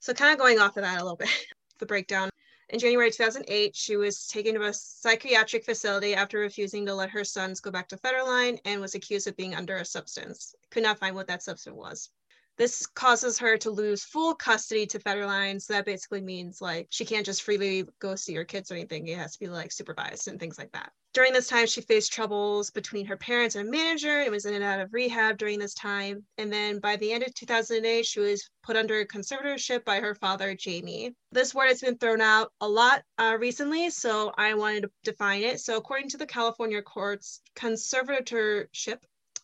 So, 0.00 0.12
kind 0.12 0.32
of 0.32 0.38
going 0.38 0.58
off 0.58 0.76
of 0.76 0.82
that 0.82 1.00
a 1.00 1.02
little 1.02 1.16
bit, 1.16 1.30
the 1.78 1.86
breakdown. 1.86 2.28
In 2.72 2.78
January 2.78 3.10
2008, 3.10 3.74
she 3.74 3.96
was 3.96 4.28
taken 4.28 4.54
to 4.54 4.62
a 4.62 4.72
psychiatric 4.72 5.64
facility 5.64 6.14
after 6.14 6.38
refusing 6.38 6.86
to 6.86 6.94
let 6.94 7.10
her 7.10 7.24
sons 7.24 7.58
go 7.58 7.72
back 7.72 7.88
to 7.88 7.96
Federline 7.96 8.60
and 8.64 8.80
was 8.80 8.94
accused 8.94 9.26
of 9.26 9.36
being 9.36 9.56
under 9.56 9.76
a 9.76 9.84
substance. 9.84 10.54
Could 10.70 10.84
not 10.84 10.98
find 10.98 11.16
what 11.16 11.26
that 11.26 11.42
substance 11.42 11.74
was. 11.74 12.10
This 12.60 12.86
causes 12.86 13.38
her 13.38 13.56
to 13.56 13.70
lose 13.70 14.04
full 14.04 14.34
custody 14.34 14.84
to 14.88 14.98
Federline. 14.98 15.58
So 15.62 15.72
that 15.72 15.86
basically 15.86 16.20
means 16.20 16.60
like 16.60 16.88
she 16.90 17.06
can't 17.06 17.24
just 17.24 17.40
freely 17.40 17.86
go 18.00 18.16
see 18.16 18.34
her 18.34 18.44
kids 18.44 18.70
or 18.70 18.74
anything. 18.74 19.06
It 19.06 19.16
has 19.16 19.32
to 19.32 19.38
be 19.38 19.48
like 19.48 19.72
supervised 19.72 20.28
and 20.28 20.38
things 20.38 20.58
like 20.58 20.70
that. 20.72 20.92
During 21.14 21.32
this 21.32 21.48
time, 21.48 21.66
she 21.66 21.80
faced 21.80 22.12
troubles 22.12 22.70
between 22.70 23.06
her 23.06 23.16
parents 23.16 23.54
and 23.54 23.66
a 23.66 23.70
manager 23.70 24.20
and 24.20 24.30
was 24.30 24.44
in 24.44 24.52
and 24.52 24.62
out 24.62 24.78
of 24.78 24.92
rehab 24.92 25.38
during 25.38 25.58
this 25.58 25.72
time. 25.72 26.22
And 26.36 26.52
then 26.52 26.80
by 26.80 26.96
the 26.96 27.10
end 27.10 27.22
of 27.22 27.32
2008, 27.32 28.04
she 28.04 28.20
was 28.20 28.50
put 28.62 28.76
under 28.76 29.06
conservatorship 29.06 29.86
by 29.86 30.00
her 30.00 30.14
father, 30.14 30.54
Jamie. 30.54 31.14
This 31.32 31.54
word 31.54 31.68
has 31.68 31.80
been 31.80 31.96
thrown 31.96 32.20
out 32.20 32.52
a 32.60 32.68
lot 32.68 33.04
uh, 33.16 33.38
recently, 33.40 33.88
so 33.88 34.34
I 34.36 34.52
wanted 34.52 34.82
to 34.82 34.90
define 35.02 35.44
it. 35.44 35.60
So, 35.60 35.78
according 35.78 36.10
to 36.10 36.18
the 36.18 36.26
California 36.26 36.82
courts, 36.82 37.40
conservatorship 37.56 38.98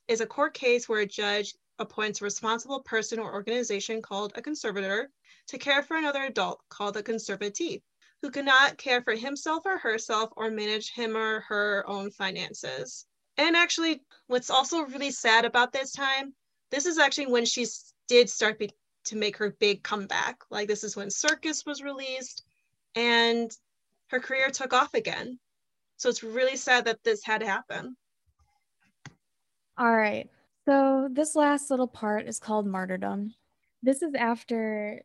is 0.06 0.20
a 0.20 0.26
court 0.26 0.52
case 0.52 0.86
where 0.86 1.00
a 1.00 1.06
judge 1.06 1.54
appoints 1.78 2.20
a 2.20 2.24
responsible 2.24 2.80
person 2.80 3.18
or 3.18 3.32
organization 3.32 4.02
called 4.02 4.32
a 4.34 4.42
conservator 4.42 5.10
to 5.48 5.58
care 5.58 5.82
for 5.82 5.96
another 5.96 6.24
adult 6.24 6.60
called 6.68 6.96
a 6.96 7.02
conservatee 7.02 7.82
who 8.22 8.30
cannot 8.30 8.78
care 8.78 9.02
for 9.02 9.14
himself 9.14 9.64
or 9.66 9.78
herself 9.78 10.30
or 10.36 10.50
manage 10.50 10.92
him 10.92 11.16
or 11.16 11.40
her 11.40 11.84
own 11.86 12.10
finances. 12.10 13.06
And 13.36 13.54
actually, 13.54 14.02
what's 14.26 14.50
also 14.50 14.80
really 14.80 15.10
sad 15.10 15.44
about 15.44 15.72
this 15.72 15.92
time, 15.92 16.34
this 16.70 16.86
is 16.86 16.98
actually 16.98 17.26
when 17.26 17.44
she 17.44 17.66
did 18.08 18.30
start 18.30 18.58
be- 18.58 18.70
to 19.04 19.16
make 19.16 19.36
her 19.36 19.50
big 19.60 19.82
comeback. 19.82 20.38
Like, 20.50 20.68
this 20.68 20.82
is 20.82 20.96
when 20.96 21.10
Circus 21.10 21.64
was 21.66 21.82
released 21.82 22.44
and 22.94 23.50
her 24.08 24.20
career 24.20 24.50
took 24.50 24.72
off 24.72 24.94
again. 24.94 25.38
So 25.98 26.08
it's 26.08 26.22
really 26.22 26.56
sad 26.56 26.86
that 26.86 27.02
this 27.04 27.24
had 27.24 27.40
to 27.40 27.46
happen. 27.46 27.96
All 29.78 29.94
right. 29.94 30.28
So 30.66 31.08
this 31.10 31.36
last 31.36 31.70
little 31.70 31.86
part 31.86 32.26
is 32.26 32.40
called 32.40 32.66
martyrdom. 32.66 33.34
This 33.82 34.02
is 34.02 34.14
after, 34.14 35.00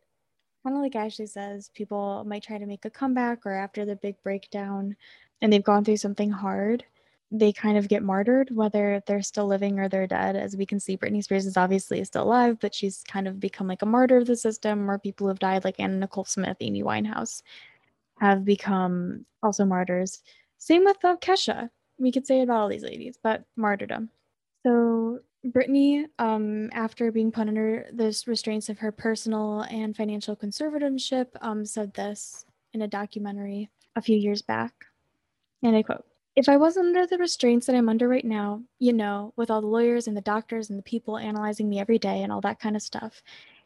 kind 0.64 0.76
of 0.76 0.82
like 0.82 0.96
Ashley 0.96 1.28
says, 1.28 1.70
people 1.76 2.24
might 2.26 2.44
try 2.44 2.58
to 2.58 2.66
make 2.66 2.86
a 2.86 2.90
comeback 2.90 3.46
or 3.46 3.54
after 3.54 3.86
the 3.86 3.96
big 3.96 4.16
breakdown 4.24 4.96
and 5.42 5.54
they've 5.54 5.64
gone 5.64 5.84
through 5.84 5.98
something 5.98 6.32
hard, 6.32 6.84
they 7.32 7.54
kind 7.54 7.78
of 7.78 7.88
get 7.88 8.04
martyred, 8.04 8.50
whether 8.52 9.02
they're 9.06 9.22
still 9.22 9.48
living 9.48 9.80
or 9.80 9.88
they're 9.88 10.08
dead. 10.08 10.36
As 10.36 10.58
we 10.58 10.66
can 10.66 10.80
see, 10.80 10.98
Britney 10.98 11.24
Spears 11.24 11.46
is 11.46 11.58
obviously 11.58 12.04
still 12.04 12.24
alive, 12.24 12.58
but 12.60 12.76
she's 12.76 13.04
kind 13.08 13.28
of 13.28 13.40
become 13.40 13.68
like 13.68 13.82
a 13.82 13.86
martyr 13.86 14.18
of 14.18 14.28
the 14.28 14.36
system, 14.36 14.90
or 14.90 15.00
people 15.00 15.26
who 15.26 15.30
have 15.30 15.40
died, 15.40 15.64
like 15.64 15.80
Anna 15.80 15.96
Nicole 15.96 16.26
Smith, 16.26 16.58
Amy 16.60 16.84
Winehouse, 16.84 17.42
have 18.20 18.44
become 18.44 19.26
also 19.42 19.64
martyrs. 19.64 20.22
Same 20.58 20.84
with 20.84 21.04
uh, 21.06 21.16
Kesha. 21.18 21.70
We 21.98 22.12
could 22.12 22.28
say 22.28 22.42
about 22.42 22.60
all 22.60 22.70
these 22.70 22.84
ladies, 22.84 23.18
but 23.22 23.46
martyrdom. 23.56 24.10
So 24.64 25.22
Britney, 25.46 26.06
um, 26.20 26.70
after 26.72 27.12
being 27.12 27.32
put 27.32 27.48
under 27.48 27.88
the 27.94 28.16
restraints 28.28 28.70
of 28.70 28.78
her 28.80 28.92
personal 28.92 29.62
and 29.62 29.96
financial 29.96 30.36
conservatorship, 30.36 31.28
um, 31.42 31.66
said 31.66 31.94
this 31.94 32.46
in 32.74 32.84
a 32.84 32.88
documentary 32.88 33.70
a 33.96 34.02
few 34.02 34.16
years 34.16 34.42
back. 34.42 34.86
And 35.64 35.76
I 35.76 35.82
quote 35.82 36.06
If 36.36 36.48
I 36.48 36.58
wasn't 36.58 36.88
under 36.88 37.08
the 37.08 37.18
restraints 37.18 37.66
that 37.66 37.76
I'm 37.76 37.90
under 37.90 38.08
right 38.08 38.26
now, 38.26 38.62
you 38.78 38.94
know, 38.94 39.34
with 39.36 39.50
all 39.50 39.62
the 39.62 39.68
lawyers 39.68 40.08
and 40.08 40.16
the 40.16 40.22
doctors 40.22 40.70
and 40.70 40.78
the 40.78 40.84
people 40.84 41.18
analyzing 41.18 41.70
me 41.70 41.80
every 41.80 41.98
day 41.98 42.22
and 42.22 42.32
all 42.32 42.42
that 42.42 42.60
kind 42.60 42.76
of 42.76 42.84
stuff, 42.84 43.24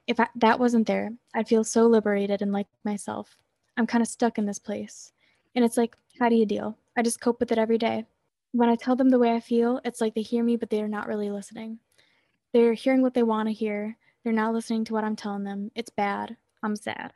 if 0.08 0.20
I, 0.20 0.28
that 0.36 0.60
wasn't 0.60 0.88
there, 0.88 1.12
I'd 1.34 1.48
feel 1.48 1.64
so 1.66 1.88
liberated 1.88 2.42
and 2.42 2.54
like 2.54 2.68
myself. 2.86 3.38
I'm 3.76 3.88
kind 3.88 4.02
of 4.02 4.08
stuck 4.08 4.38
in 4.38 4.46
this 4.46 4.60
place. 4.60 5.12
And 5.56 5.66
it's 5.66 5.78
like, 5.78 5.96
how 6.20 6.30
do 6.30 6.36
you 6.36 6.46
deal? 6.46 6.78
I 6.98 7.02
just 7.02 7.20
cope 7.20 7.42
with 7.42 7.52
it 7.52 7.58
every 7.58 7.78
day 7.78 8.06
when 8.56 8.70
I 8.70 8.76
tell 8.76 8.96
them 8.96 9.10
the 9.10 9.20
way 9.20 9.34
I 9.34 9.42
feel, 9.42 9.82
it's 9.84 10.00
like 10.00 10.16
they 10.16 10.22
hear 10.22 10.44
me, 10.44 10.56
but 10.56 10.70
they're 10.70 10.88
not 10.88 11.08
really 11.08 11.30
listening. 11.30 11.80
They're 12.54 12.74
hearing 12.74 13.02
what 13.02 13.14
they 13.14 13.24
want 13.24 13.50
to 13.50 13.54
hear. 13.54 13.98
They're 14.24 14.32
not 14.32 14.54
listening 14.54 14.86
to 14.86 14.94
what 14.94 15.04
I'm 15.04 15.18
telling 15.18 15.44
them. 15.44 15.72
It's 15.76 15.90
bad. 15.90 16.38
I'm 16.64 16.78
sad. 16.78 17.12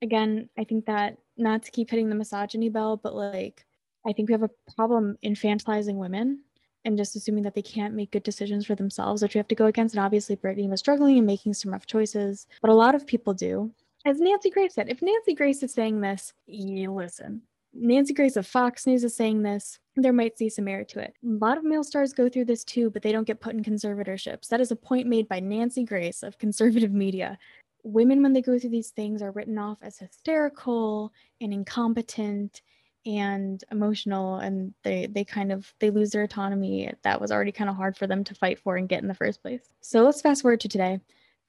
Again, 0.00 0.48
I 0.56 0.62
think 0.62 0.86
that 0.86 1.18
not 1.36 1.64
to 1.64 1.72
keep 1.72 1.90
hitting 1.90 2.08
the 2.08 2.14
misogyny 2.14 2.68
bell, 2.68 2.96
but 2.96 3.16
like, 3.16 3.66
I 4.06 4.12
think 4.12 4.28
we 4.28 4.32
have 4.32 4.44
a 4.44 4.50
problem 4.76 5.18
infantilizing 5.24 5.96
women 5.96 6.40
and 6.84 6.96
just 6.96 7.16
assuming 7.16 7.42
that 7.42 7.54
they 7.56 7.62
can't 7.62 7.94
make 7.94 8.12
good 8.12 8.22
decisions 8.22 8.64
for 8.64 8.76
themselves, 8.76 9.22
which 9.22 9.34
we 9.34 9.38
have 9.38 9.48
to 9.48 9.56
go 9.56 9.66
against. 9.66 9.96
And 9.96 10.04
obviously, 10.04 10.36
Britney 10.36 10.68
was 10.68 10.78
struggling 10.78 11.18
and 11.18 11.26
making 11.26 11.54
some 11.54 11.72
rough 11.72 11.86
choices, 11.86 12.46
but 12.62 12.70
a 12.70 12.74
lot 12.74 12.94
of 12.94 13.08
people 13.08 13.34
do. 13.34 13.72
As 14.04 14.20
Nancy 14.20 14.50
Grace 14.50 14.74
said, 14.74 14.88
if 14.88 15.02
Nancy 15.02 15.34
Grace 15.34 15.64
is 15.64 15.72
saying 15.72 16.00
this, 16.00 16.32
you 16.46 16.92
listen. 16.92 17.42
Nancy 17.72 18.14
Grace 18.14 18.36
of 18.36 18.46
Fox 18.46 18.86
News 18.86 19.02
is 19.02 19.16
saying 19.16 19.42
this, 19.42 19.80
there 19.96 20.12
might 20.12 20.36
see 20.36 20.48
some 20.48 20.64
merit 20.64 20.88
to 20.90 21.00
it. 21.00 21.14
A 21.24 21.28
lot 21.28 21.58
of 21.58 21.64
male 21.64 21.84
stars 21.84 22.12
go 22.12 22.28
through 22.28 22.46
this 22.46 22.64
too, 22.64 22.90
but 22.90 23.02
they 23.02 23.12
don't 23.12 23.26
get 23.26 23.40
put 23.40 23.54
in 23.54 23.62
conservatorships. 23.62 24.48
That 24.48 24.60
is 24.60 24.70
a 24.70 24.76
point 24.76 25.06
made 25.06 25.28
by 25.28 25.40
Nancy 25.40 25.84
Grace 25.84 26.22
of 26.22 26.38
conservative 26.38 26.92
media. 26.92 27.38
Women, 27.82 28.22
when 28.22 28.32
they 28.32 28.42
go 28.42 28.58
through 28.58 28.70
these 28.70 28.90
things, 28.90 29.22
are 29.22 29.30
written 29.30 29.58
off 29.58 29.78
as 29.82 29.98
hysterical 29.98 31.12
and 31.40 31.52
incompetent 31.52 32.62
and 33.06 33.62
emotional 33.70 34.36
and 34.36 34.72
they 34.82 35.06
they 35.06 35.24
kind 35.24 35.52
of 35.52 35.74
they 35.78 35.90
lose 35.90 36.08
their 36.08 36.22
autonomy 36.22 36.90
that 37.02 37.20
was 37.20 37.30
already 37.30 37.52
kind 37.52 37.68
of 37.68 37.76
hard 37.76 37.94
for 37.98 38.06
them 38.06 38.24
to 38.24 38.34
fight 38.34 38.58
for 38.58 38.78
and 38.78 38.88
get 38.88 39.02
in 39.02 39.08
the 39.08 39.12
first 39.12 39.42
place 39.42 39.68
so 39.82 40.02
let's 40.04 40.22
fast 40.22 40.40
forward 40.40 40.58
to 40.58 40.68
today 40.68 40.98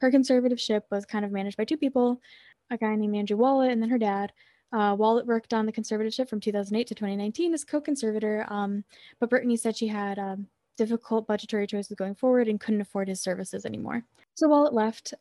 her 0.01 0.11
conservatorship 0.11 0.81
was 0.91 1.05
kind 1.05 1.25
of 1.25 1.31
managed 1.31 1.57
by 1.57 1.65
two 1.65 1.77
people, 1.77 2.21
a 2.69 2.77
guy 2.77 2.95
named 2.95 3.15
Andrew 3.15 3.37
Wallet 3.37 3.71
and 3.71 3.81
then 3.81 3.89
her 3.89 3.97
dad. 3.97 4.33
Uh, 4.75 4.93
Wallet 4.93 5.25
worked 5.25 5.53
on 5.53 5.65
the 5.65 5.71
conservatorship 5.71 6.27
from 6.27 6.41
2008 6.41 6.85
to 6.87 6.93
2019 6.93 7.53
as 7.53 7.63
co-conservator, 7.63 8.45
um, 8.49 8.83
but 9.21 9.29
Britney 9.29 9.57
said 9.57 9.77
she 9.77 9.87
had 9.87 10.19
um, 10.19 10.47
difficult 10.75 11.25
budgetary 11.25 11.65
choices 11.65 11.95
going 11.95 12.13
forward 12.13 12.49
and 12.49 12.59
couldn't 12.59 12.81
afford 12.81 13.07
his 13.07 13.21
services 13.21 13.65
anymore. 13.65 14.03
So 14.33 14.49
Wallet 14.49 14.73
left, 14.73 15.13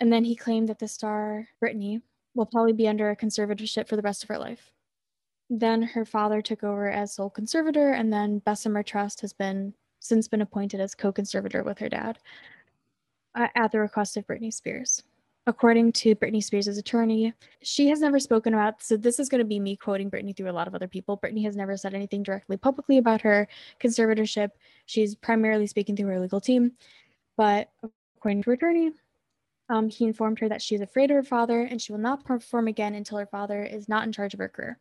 and 0.00 0.12
then 0.12 0.24
he 0.24 0.34
claimed 0.34 0.68
that 0.68 0.80
the 0.80 0.88
star, 0.88 1.46
Britney, 1.62 2.02
will 2.34 2.46
probably 2.46 2.72
be 2.72 2.88
under 2.88 3.10
a 3.10 3.16
conservatorship 3.16 3.86
for 3.86 3.94
the 3.94 4.02
rest 4.02 4.24
of 4.24 4.28
her 4.28 4.38
life. 4.38 4.72
Then 5.48 5.82
her 5.82 6.04
father 6.04 6.42
took 6.42 6.64
over 6.64 6.90
as 6.90 7.14
sole 7.14 7.30
conservator, 7.30 7.92
and 7.92 8.12
then 8.12 8.40
Bessemer 8.40 8.82
Trust 8.82 9.20
has 9.20 9.32
been 9.32 9.72
since 10.00 10.26
been 10.26 10.42
appointed 10.42 10.80
as 10.80 10.96
co-conservator 10.96 11.62
with 11.62 11.78
her 11.78 11.88
dad 11.88 12.18
uh, 13.36 13.46
at 13.54 13.70
the 13.70 13.78
request 13.78 14.16
of 14.16 14.26
Britney 14.26 14.52
Spears. 14.52 15.04
According 15.48 15.92
to 15.92 16.16
Britney 16.16 16.42
Spears' 16.42 16.76
attorney, 16.76 17.32
she 17.62 17.88
has 17.88 18.00
never 18.00 18.18
spoken 18.18 18.52
about. 18.52 18.82
So 18.82 18.96
this 18.96 19.20
is 19.20 19.28
going 19.28 19.38
to 19.38 19.44
be 19.44 19.60
me 19.60 19.76
quoting 19.76 20.10
Britney 20.10 20.36
through 20.36 20.50
a 20.50 20.52
lot 20.52 20.66
of 20.66 20.74
other 20.74 20.88
people. 20.88 21.18
Britney 21.18 21.44
has 21.44 21.54
never 21.54 21.76
said 21.76 21.94
anything 21.94 22.24
directly 22.24 22.56
publicly 22.56 22.98
about 22.98 23.20
her 23.20 23.46
conservatorship. 23.80 24.50
She's 24.86 25.14
primarily 25.14 25.68
speaking 25.68 25.94
through 25.94 26.08
her 26.08 26.20
legal 26.20 26.40
team, 26.40 26.72
but 27.36 27.70
according 28.16 28.42
to 28.42 28.50
her 28.50 28.54
attorney, 28.54 28.90
um, 29.68 29.88
he 29.88 30.04
informed 30.04 30.40
her 30.40 30.48
that 30.48 30.62
she's 30.62 30.80
afraid 30.80 31.10
of 31.10 31.16
her 31.16 31.22
father 31.22 31.62
and 31.62 31.80
she 31.80 31.92
will 31.92 32.00
not 32.00 32.24
perform 32.24 32.66
again 32.68 32.94
until 32.94 33.18
her 33.18 33.26
father 33.26 33.62
is 33.64 33.88
not 33.88 34.04
in 34.04 34.12
charge 34.12 34.34
of 34.34 34.40
her 34.40 34.48
career. 34.48 34.78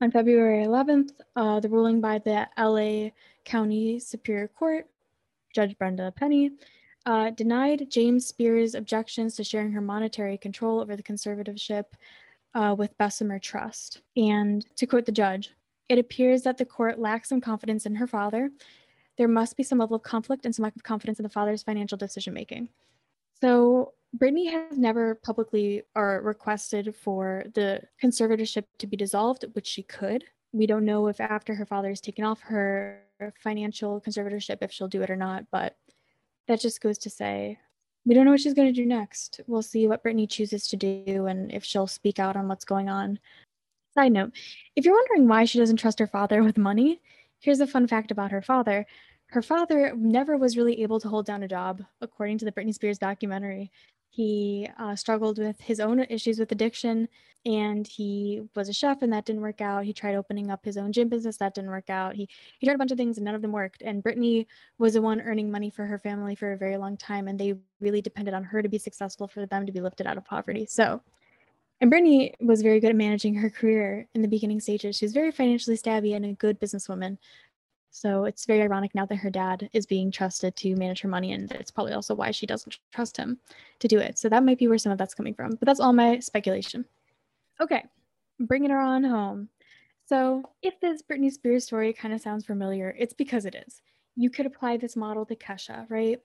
On 0.00 0.10
February 0.10 0.64
11th, 0.64 1.12
uh, 1.36 1.60
the 1.60 1.70
ruling 1.70 2.00
by 2.00 2.18
the 2.18 2.46
LA 2.58 3.10
County 3.44 3.98
Superior 3.98 4.48
Court, 4.48 4.86
Judge 5.54 5.76
Brenda 5.78 6.12
Penny, 6.14 6.50
uh, 7.06 7.30
denied 7.30 7.86
James 7.88 8.26
Spears' 8.26 8.74
objections 8.74 9.36
to 9.36 9.44
sharing 9.44 9.72
her 9.72 9.80
monetary 9.80 10.36
control 10.36 10.80
over 10.80 10.96
the 10.96 11.02
conservatorship 11.02 11.84
uh, 12.54 12.74
with 12.76 12.98
Bessemer 12.98 13.38
Trust. 13.38 14.02
And 14.16 14.66
to 14.76 14.86
quote 14.86 15.06
the 15.06 15.12
judge, 15.12 15.50
it 15.88 15.98
appears 15.98 16.42
that 16.42 16.58
the 16.58 16.64
court 16.64 16.98
lacks 16.98 17.28
some 17.28 17.40
confidence 17.40 17.86
in 17.86 17.94
her 17.94 18.08
father. 18.08 18.50
There 19.16 19.28
must 19.28 19.56
be 19.56 19.62
some 19.62 19.78
level 19.78 19.96
of 19.96 20.02
conflict 20.02 20.44
and 20.44 20.54
some 20.54 20.64
lack 20.64 20.74
of 20.74 20.82
confidence 20.82 21.20
in 21.20 21.22
the 21.22 21.28
father's 21.28 21.62
financial 21.62 21.96
decision 21.96 22.34
making. 22.34 22.68
So 23.40 23.92
Britney 24.18 24.50
has 24.50 24.76
never 24.76 25.14
publicly 25.14 25.82
or 25.94 26.20
requested 26.22 26.94
for 26.94 27.44
the 27.54 27.82
conservatorship 28.02 28.64
to 28.78 28.86
be 28.86 28.96
dissolved, 28.96 29.44
which 29.52 29.66
she 29.66 29.82
could. 29.82 30.24
We 30.52 30.66
don't 30.66 30.84
know 30.84 31.06
if 31.06 31.20
after 31.20 31.54
her 31.54 31.66
father 31.66 31.90
is 31.90 32.00
taken 32.00 32.24
off 32.24 32.40
her 32.40 33.02
financial 33.42 34.00
conservatorship, 34.00 34.58
if 34.62 34.72
she'll 34.72 34.88
do 34.88 35.02
it 35.02 35.10
or 35.10 35.16
not, 35.16 35.44
but 35.52 35.76
that 36.48 36.60
just 36.60 36.80
goes 36.80 36.98
to 36.98 37.10
say 37.10 37.58
we 38.04 38.14
don't 38.14 38.24
know 38.24 38.30
what 38.30 38.40
she's 38.40 38.54
going 38.54 38.72
to 38.72 38.80
do 38.80 38.86
next. 38.86 39.40
We'll 39.48 39.62
see 39.62 39.88
what 39.88 40.04
Britney 40.04 40.30
chooses 40.30 40.68
to 40.68 40.76
do 40.76 41.26
and 41.26 41.52
if 41.52 41.64
she'll 41.64 41.88
speak 41.88 42.20
out 42.20 42.36
on 42.36 42.46
what's 42.46 42.64
going 42.64 42.88
on. 42.88 43.18
Side 43.94 44.12
note 44.12 44.32
if 44.76 44.84
you're 44.84 44.94
wondering 44.94 45.26
why 45.26 45.44
she 45.44 45.58
doesn't 45.58 45.78
trust 45.78 45.98
her 45.98 46.06
father 46.06 46.42
with 46.44 46.56
money, 46.56 47.00
here's 47.40 47.60
a 47.60 47.66
fun 47.66 47.86
fact 47.86 48.10
about 48.10 48.30
her 48.30 48.42
father. 48.42 48.86
Her 49.28 49.42
father 49.42 49.92
never 49.96 50.36
was 50.36 50.56
really 50.56 50.82
able 50.82 51.00
to 51.00 51.08
hold 51.08 51.26
down 51.26 51.42
a 51.42 51.48
job, 51.48 51.82
according 52.00 52.38
to 52.38 52.44
the 52.44 52.52
Britney 52.52 52.72
Spears 52.72 52.98
documentary. 52.98 53.72
He 54.08 54.68
uh, 54.78 54.96
struggled 54.96 55.38
with 55.38 55.60
his 55.60 55.80
own 55.80 56.00
issues 56.00 56.38
with 56.38 56.52
addiction 56.52 57.08
and 57.44 57.86
he 57.86 58.42
was 58.56 58.68
a 58.68 58.72
chef 58.72 59.02
and 59.02 59.12
that 59.12 59.24
didn't 59.24 59.42
work 59.42 59.60
out. 59.60 59.84
He 59.84 59.92
tried 59.92 60.16
opening 60.16 60.50
up 60.50 60.64
his 60.64 60.76
own 60.76 60.90
gym 60.90 61.08
business, 61.08 61.36
that 61.36 61.54
didn't 61.54 61.70
work 61.70 61.90
out. 61.90 62.16
He, 62.16 62.28
he 62.58 62.66
tried 62.66 62.74
a 62.74 62.78
bunch 62.78 62.90
of 62.90 62.98
things 62.98 63.18
and 63.18 63.24
none 63.24 63.34
of 63.34 63.42
them 63.42 63.52
worked. 63.52 63.82
And 63.82 64.02
Britney 64.02 64.46
was 64.78 64.94
the 64.94 65.02
one 65.02 65.20
earning 65.20 65.50
money 65.50 65.70
for 65.70 65.86
her 65.86 65.98
family 65.98 66.34
for 66.34 66.52
a 66.52 66.58
very 66.58 66.76
long 66.76 66.96
time 66.96 67.28
and 67.28 67.38
they 67.38 67.54
really 67.80 68.00
depended 68.00 68.34
on 68.34 68.42
her 68.42 68.62
to 68.62 68.68
be 68.68 68.78
successful 68.78 69.28
for 69.28 69.46
them 69.46 69.64
to 69.66 69.72
be 69.72 69.80
lifted 69.80 70.06
out 70.06 70.16
of 70.16 70.24
poverty. 70.24 70.66
So, 70.66 71.02
and 71.80 71.92
Britney 71.92 72.32
was 72.40 72.62
very 72.62 72.80
good 72.80 72.90
at 72.90 72.96
managing 72.96 73.34
her 73.34 73.50
career 73.50 74.08
in 74.14 74.22
the 74.22 74.28
beginning 74.28 74.60
stages. 74.60 74.96
She 74.96 75.04
was 75.04 75.12
very 75.12 75.30
financially 75.30 75.76
savvy 75.76 76.14
and 76.14 76.24
a 76.24 76.32
good 76.32 76.58
businesswoman. 76.58 77.18
So 77.90 78.24
it's 78.24 78.44
very 78.44 78.62
ironic 78.62 78.94
now 78.94 79.06
that 79.06 79.16
her 79.16 79.30
dad 79.30 79.70
is 79.72 79.86
being 79.86 80.10
trusted 80.10 80.54
to 80.56 80.76
manage 80.76 81.00
her 81.00 81.08
money, 81.08 81.32
and 81.32 81.48
that's 81.48 81.70
probably 81.70 81.94
also 81.94 82.14
why 82.14 82.30
she 82.30 82.46
doesn't 82.46 82.78
trust 82.92 83.16
him 83.16 83.38
to 83.78 83.88
do 83.88 83.98
it. 83.98 84.18
So 84.18 84.28
that 84.28 84.44
might 84.44 84.58
be 84.58 84.68
where 84.68 84.78
some 84.78 84.92
of 84.92 84.98
that's 84.98 85.14
coming 85.14 85.34
from. 85.34 85.52
But 85.52 85.66
that's 85.66 85.80
all 85.80 85.92
my 85.92 86.18
speculation. 86.18 86.84
Okay, 87.60 87.84
bringing 88.38 88.70
her 88.70 88.80
on 88.80 89.02
home. 89.02 89.48
So 90.04 90.50
if 90.62 90.78
this 90.80 91.02
Britney 91.02 91.32
Spears 91.32 91.64
story 91.64 91.92
kind 91.92 92.12
of 92.12 92.20
sounds 92.20 92.44
familiar, 92.44 92.94
it's 92.98 93.14
because 93.14 93.46
it 93.46 93.56
is. 93.66 93.80
You 94.14 94.30
could 94.30 94.46
apply 94.46 94.76
this 94.76 94.94
model 94.94 95.26
to 95.26 95.34
Kesha, 95.34 95.86
right? 95.88 96.20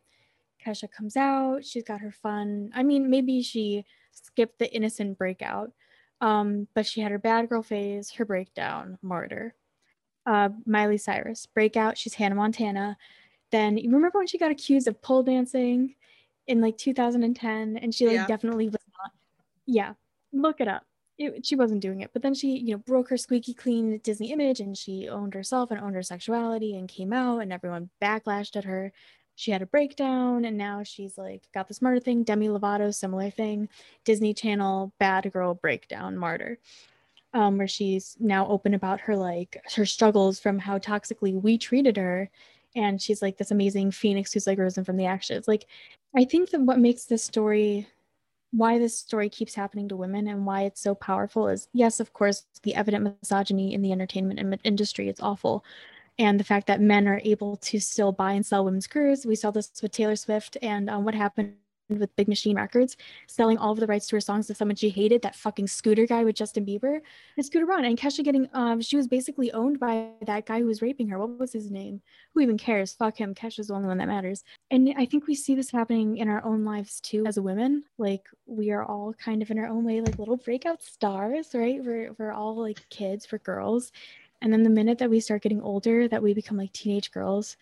Kesha 0.63 0.91
comes 0.91 1.17
out, 1.17 1.65
she's 1.65 1.83
got 1.83 2.01
her 2.01 2.11
fun. 2.11 2.69
I 2.75 2.83
mean, 2.83 3.09
maybe 3.09 3.41
she 3.41 3.85
skipped 4.11 4.59
the 4.59 4.71
innocent 4.71 5.17
breakout, 5.17 5.71
um, 6.19 6.67
but 6.75 6.85
she 6.85 7.01
had 7.01 7.11
her 7.11 7.17
bad 7.17 7.49
girl 7.49 7.63
phase, 7.63 8.11
her 8.11 8.25
breakdown, 8.25 8.99
martyr 9.01 9.55
uh, 10.25 10.49
Miley 10.65 10.97
Cyrus. 10.97 11.45
Breakout, 11.45 11.97
she's 11.97 12.13
Hannah 12.13 12.35
Montana. 12.35 12.97
Then 13.51 13.77
you 13.77 13.91
remember 13.91 14.19
when 14.19 14.27
she 14.27 14.37
got 14.37 14.51
accused 14.51 14.87
of 14.87 15.01
pole 15.01 15.23
dancing 15.23 15.95
in 16.47 16.61
like 16.61 16.77
2010, 16.77 17.77
and 17.77 17.93
she 17.93 18.07
like 18.07 18.15
yeah. 18.15 18.27
definitely 18.27 18.67
was 18.67 18.81
not. 18.97 19.11
Yeah, 19.65 19.93
look 20.31 20.61
it 20.61 20.67
up. 20.67 20.85
It, 21.17 21.45
she 21.45 21.55
wasn't 21.55 21.81
doing 21.81 22.01
it, 22.01 22.11
but 22.13 22.21
then 22.21 22.33
she, 22.33 22.57
you 22.57 22.71
know, 22.71 22.77
broke 22.79 23.09
her 23.09 23.17
squeaky 23.17 23.53
clean 23.53 23.99
Disney 23.99 24.31
image, 24.31 24.59
and 24.59 24.77
she 24.77 25.07
owned 25.07 25.33
herself 25.33 25.71
and 25.71 25.79
owned 25.79 25.95
her 25.95 26.03
sexuality, 26.03 26.77
and 26.77 26.87
came 26.87 27.13
out, 27.13 27.39
and 27.39 27.51
everyone 27.51 27.89
backlashed 28.01 28.55
at 28.55 28.63
her. 28.63 28.91
She 29.35 29.51
had 29.51 29.61
a 29.61 29.67
breakdown, 29.67 30.45
and 30.45 30.57
now 30.57 30.83
she's 30.83 31.17
like 31.17 31.43
got 31.53 31.67
this 31.67 31.81
martyr 31.81 31.99
thing. 31.99 32.23
Demi 32.23 32.47
Lovato, 32.47 32.93
similar 32.93 33.29
thing. 33.29 33.69
Disney 34.05 34.33
Channel, 34.33 34.93
bad 34.99 35.31
girl 35.31 35.53
breakdown, 35.53 36.17
martyr 36.17 36.57
um, 37.33 37.57
where 37.57 37.67
she's 37.67 38.17
now 38.19 38.47
open 38.47 38.73
about 38.73 38.99
her 39.01 39.15
like 39.15 39.61
her 39.75 39.85
struggles 39.85 40.39
from 40.39 40.59
how 40.59 40.77
toxically 40.77 41.39
we 41.39 41.57
treated 41.57 41.97
her. 41.97 42.29
And 42.75 43.01
she's 43.01 43.21
like 43.21 43.37
this 43.37 43.51
amazing 43.51 43.91
phoenix 43.91 44.31
who's 44.31 44.47
like 44.47 44.57
risen 44.57 44.83
from 44.83 44.97
the 44.97 45.05
ashes. 45.05 45.47
Like 45.47 45.67
i 46.15 46.25
think 46.25 46.49
that 46.49 46.61
what 46.61 46.79
makes 46.79 47.05
this 47.05 47.23
story 47.23 47.87
why 48.51 48.77
this 48.77 48.97
story 48.97 49.29
keeps 49.29 49.55
happening 49.55 49.87
to 49.87 49.95
women 49.95 50.27
and 50.27 50.45
why 50.45 50.63
it's 50.63 50.81
so 50.81 50.93
powerful 50.93 51.47
is 51.47 51.69
yes 51.73 51.99
of 51.99 52.13
course 52.13 52.45
the 52.63 52.75
evident 52.75 53.17
misogyny 53.21 53.73
in 53.73 53.81
the 53.81 53.91
entertainment 53.91 54.59
industry 54.63 55.09
it's 55.09 55.21
awful. 55.21 55.63
And 56.19 56.39
the 56.39 56.43
fact 56.43 56.67
that 56.67 56.81
men 56.81 57.07
are 57.07 57.21
able 57.23 57.55
to 57.55 57.79
still 57.79 58.11
buy 58.11 58.33
and 58.33 58.45
sell 58.45 58.65
women's 58.65 58.87
careers 58.87 59.25
we 59.25 59.35
saw 59.35 59.51
this 59.51 59.71
with 59.81 59.91
taylor 59.91 60.15
swift 60.15 60.57
and 60.61 60.89
um, 60.89 61.05
what 61.05 61.15
happened 61.15 61.55
with 61.99 62.15
Big 62.15 62.27
Machine 62.27 62.55
Records, 62.55 62.97
selling 63.27 63.57
all 63.57 63.71
of 63.71 63.79
the 63.79 63.87
rights 63.87 64.07
to 64.07 64.15
her 64.17 64.21
songs 64.21 64.47
to 64.47 64.55
someone 64.55 64.75
she 64.75 64.89
hated, 64.89 65.21
that 65.21 65.35
fucking 65.35 65.67
Scooter 65.67 66.05
guy 66.05 66.23
with 66.23 66.35
Justin 66.35 66.65
Bieber, 66.65 66.99
and 67.37 67.45
Scooter 67.45 67.65
Braun. 67.65 67.85
And 67.85 67.97
Kesha 67.97 68.23
getting, 68.23 68.49
um, 68.53 68.81
she 68.81 68.97
was 68.97 69.07
basically 69.07 69.51
owned 69.53 69.79
by 69.79 70.09
that 70.25 70.45
guy 70.45 70.59
who 70.59 70.65
was 70.65 70.81
raping 70.81 71.07
her. 71.07 71.19
What 71.19 71.39
was 71.39 71.53
his 71.53 71.71
name? 71.71 72.01
Who 72.33 72.41
even 72.41 72.57
cares? 72.57 72.93
Fuck 72.93 73.17
him. 73.17 73.33
Kesha's 73.33 73.67
the 73.67 73.73
only 73.73 73.87
one 73.87 73.97
that 73.97 74.07
matters. 74.07 74.43
And 74.69 74.93
I 74.97 75.05
think 75.05 75.27
we 75.27 75.35
see 75.35 75.55
this 75.55 75.71
happening 75.71 76.17
in 76.17 76.27
our 76.27 76.43
own 76.43 76.63
lives 76.63 77.01
too 77.01 77.25
as 77.25 77.39
women. 77.39 77.83
Like 77.97 78.27
we 78.45 78.71
are 78.71 78.83
all 78.83 79.13
kind 79.13 79.41
of 79.41 79.51
in 79.51 79.59
our 79.59 79.67
own 79.67 79.83
way, 79.83 80.01
like 80.01 80.19
little 80.19 80.37
breakout 80.37 80.81
stars, 80.83 81.49
right? 81.53 81.83
We're, 81.83 82.13
we're 82.17 82.33
all 82.33 82.55
like 82.55 82.87
kids, 82.89 83.25
for 83.25 83.39
girls. 83.39 83.91
And 84.41 84.51
then 84.51 84.63
the 84.63 84.69
minute 84.69 84.97
that 84.99 85.09
we 85.09 85.19
start 85.19 85.43
getting 85.43 85.61
older, 85.61 86.07
that 86.07 86.23
we 86.23 86.33
become 86.33 86.57
like 86.57 86.73
teenage 86.73 87.11
girls, 87.11 87.57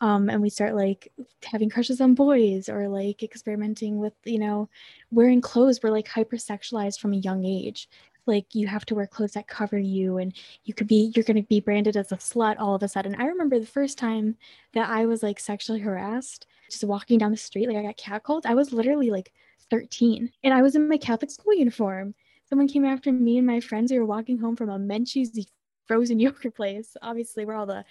um, 0.00 0.28
and 0.28 0.40
we 0.40 0.50
start 0.50 0.74
like 0.74 1.12
having 1.44 1.68
crushes 1.70 2.00
on 2.00 2.14
boys 2.14 2.68
or 2.68 2.88
like 2.88 3.22
experimenting 3.22 3.98
with 3.98 4.14
you 4.24 4.38
know 4.38 4.68
wearing 5.10 5.40
clothes 5.40 5.80
we're 5.82 5.90
like 5.90 6.08
hypersexualized 6.08 6.98
from 6.98 7.12
a 7.12 7.18
young 7.18 7.44
age. 7.44 7.88
Like 8.26 8.54
you 8.54 8.66
have 8.66 8.84
to 8.86 8.94
wear 8.94 9.06
clothes 9.06 9.32
that 9.32 9.48
cover 9.48 9.78
you 9.78 10.18
and 10.18 10.34
you 10.64 10.74
could 10.74 10.86
be 10.86 11.12
you're 11.14 11.24
going 11.24 11.42
to 11.42 11.48
be 11.48 11.60
branded 11.60 11.96
as 11.96 12.12
a 12.12 12.16
slut 12.16 12.56
all 12.58 12.74
of 12.74 12.82
a 12.82 12.88
sudden. 12.88 13.14
I 13.14 13.24
remember 13.24 13.58
the 13.58 13.66
first 13.66 13.98
time 13.98 14.36
that 14.74 14.88
i 14.90 15.06
was 15.06 15.22
like 15.22 15.40
sexually 15.40 15.80
harassed 15.80 16.46
just 16.70 16.84
walking 16.84 17.18
down 17.18 17.30
the 17.30 17.36
street 17.36 17.66
like 17.68 17.78
i 17.78 17.82
got 17.82 17.96
catcalled 17.96 18.44
i 18.44 18.54
was 18.54 18.72
literally 18.72 19.10
like 19.10 19.32
13 19.70 20.30
and 20.44 20.52
i 20.52 20.60
was 20.60 20.76
in 20.76 20.88
my 20.88 20.98
catholic 20.98 21.30
school 21.30 21.54
uniform. 21.54 22.14
Someone 22.48 22.68
came 22.68 22.84
after 22.84 23.12
me 23.12 23.36
and 23.38 23.46
my 23.46 23.60
friends 23.60 23.90
we 23.90 23.98
were 23.98 24.06
walking 24.06 24.38
home 24.38 24.56
from 24.56 24.70
a 24.70 24.78
menchie's 24.78 25.46
frozen 25.86 26.18
yogurt 26.20 26.54
place. 26.54 26.96
Obviously 27.02 27.44
we're 27.44 27.54
all 27.54 27.66
the 27.66 27.84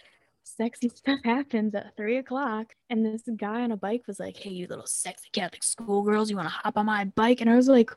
sexy 0.56 0.90
stuff 0.90 1.20
happens 1.24 1.76
at 1.76 1.96
three 1.98 2.18
o'clock. 2.18 2.74
And 2.90 3.06
this 3.06 3.24
guy 3.36 3.62
on 3.62 3.72
a 3.72 3.78
bike 3.78 4.04
was 4.08 4.20
like, 4.20 4.38
Hey, 4.38 4.52
you 4.52 4.68
little 4.68 4.88
sexy 4.88 5.30
Catholic 5.32 5.64
schoolgirls, 5.64 6.30
you 6.30 6.36
want 6.36 6.48
to 6.48 6.54
hop 6.54 6.78
on 6.78 6.86
my 6.86 7.06
bike? 7.06 7.42
And 7.42 7.50
I 7.50 7.56
was 7.56 7.68
like, 7.68 7.92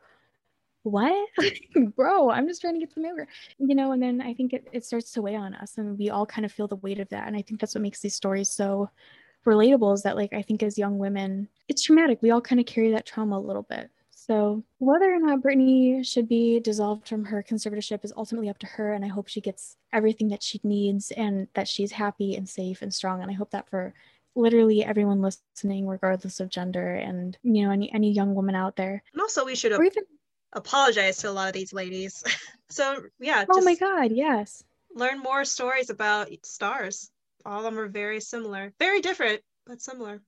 What? 0.83 1.29
Bro, 1.97 2.31
I'm 2.31 2.49
just 2.49 2.61
trying 2.61 2.75
to 2.75 2.81
get 2.81 2.93
some 2.93 3.05
yogurt. 3.05 3.29
You 3.59 3.75
know, 3.75 3.93
and 3.93 4.03
then 4.03 4.21
I 4.21 4.35
think 4.35 4.53
it, 4.53 4.69
it 4.73 4.85
starts 4.85 5.13
to 5.13 5.23
weigh 5.23 5.37
on 5.37 5.55
us 5.55 5.79
and 5.79 5.99
we 5.99 6.11
all 6.11 6.27
kind 6.27 6.45
of 6.45 6.53
feel 6.53 6.69
the 6.69 6.77
weight 6.77 7.01
of 7.01 7.09
that. 7.11 7.27
And 7.27 7.37
I 7.37 7.43
think 7.43 7.61
that's 7.61 7.75
what 7.75 7.83
makes 7.83 8.01
these 8.01 8.15
stories 8.15 8.51
so 8.51 8.91
relatable 9.47 9.95
is 9.95 10.03
that 10.03 10.17
like 10.17 10.33
I 10.33 10.43
think 10.43 10.63
as 10.63 10.79
young 10.79 10.99
women, 10.99 11.49
it's 11.69 11.83
traumatic. 11.83 12.19
We 12.23 12.31
all 12.31 12.41
kind 12.41 12.61
of 12.61 12.67
carry 12.67 12.91
that 12.93 13.07
trauma 13.07 13.39
a 13.39 13.41
little 13.41 13.63
bit. 13.63 13.91
So 14.31 14.62
whether 14.79 15.12
or 15.12 15.19
not 15.19 15.40
Britney 15.40 16.07
should 16.07 16.29
be 16.29 16.61
dissolved 16.61 17.09
from 17.09 17.25
her 17.25 17.43
conservatorship 17.43 18.05
is 18.05 18.12
ultimately 18.16 18.49
up 18.49 18.59
to 18.59 18.66
her. 18.69 18.93
And 18.93 19.05
I 19.05 19.09
hope 19.09 19.27
she 19.27 19.40
gets 19.40 19.77
everything 19.93 20.29
that 20.29 20.40
she 20.40 20.61
needs 20.62 21.11
and 21.11 21.49
that 21.55 21.66
she's 21.66 21.90
happy 21.90 22.37
and 22.37 22.49
safe 22.49 22.81
and 22.81 22.95
strong. 22.95 23.23
And 23.23 23.29
I 23.29 23.35
hope 23.35 23.51
that 23.51 23.69
for 23.69 23.93
literally 24.37 24.85
everyone 24.85 25.21
listening, 25.21 25.88
regardless 25.88 26.38
of 26.38 26.49
gender, 26.49 26.95
and 26.95 27.37
you 27.43 27.64
know, 27.64 27.73
any 27.73 27.93
any 27.93 28.12
young 28.12 28.37
woman 28.37 28.55
out 28.55 28.77
there. 28.77 29.03
And 29.12 29.21
also, 29.21 29.45
we 29.45 29.57
should 29.57 29.73
Or 29.73 29.83
even 29.83 30.05
apologize 30.53 31.16
to 31.19 31.29
a 31.29 31.33
lot 31.33 31.49
of 31.49 31.55
these 31.55 31.73
ladies. 31.73 32.23
so 32.71 33.03
yeah, 33.19 33.45
oh 33.51 33.62
my 33.62 33.75
god, 33.75 34.12
yes. 34.12 34.62
learn 34.95 35.19
more 35.19 35.45
stories 35.45 35.90
about 35.90 36.29
stars. 36.45 37.11
All 37.45 37.59
of 37.59 37.64
them 37.64 37.81
are 37.81 37.88
very 37.88 38.21
similar, 38.21 38.73
very 38.79 39.01
different, 39.01 39.40
but 39.66 39.83
similar. 39.83 40.23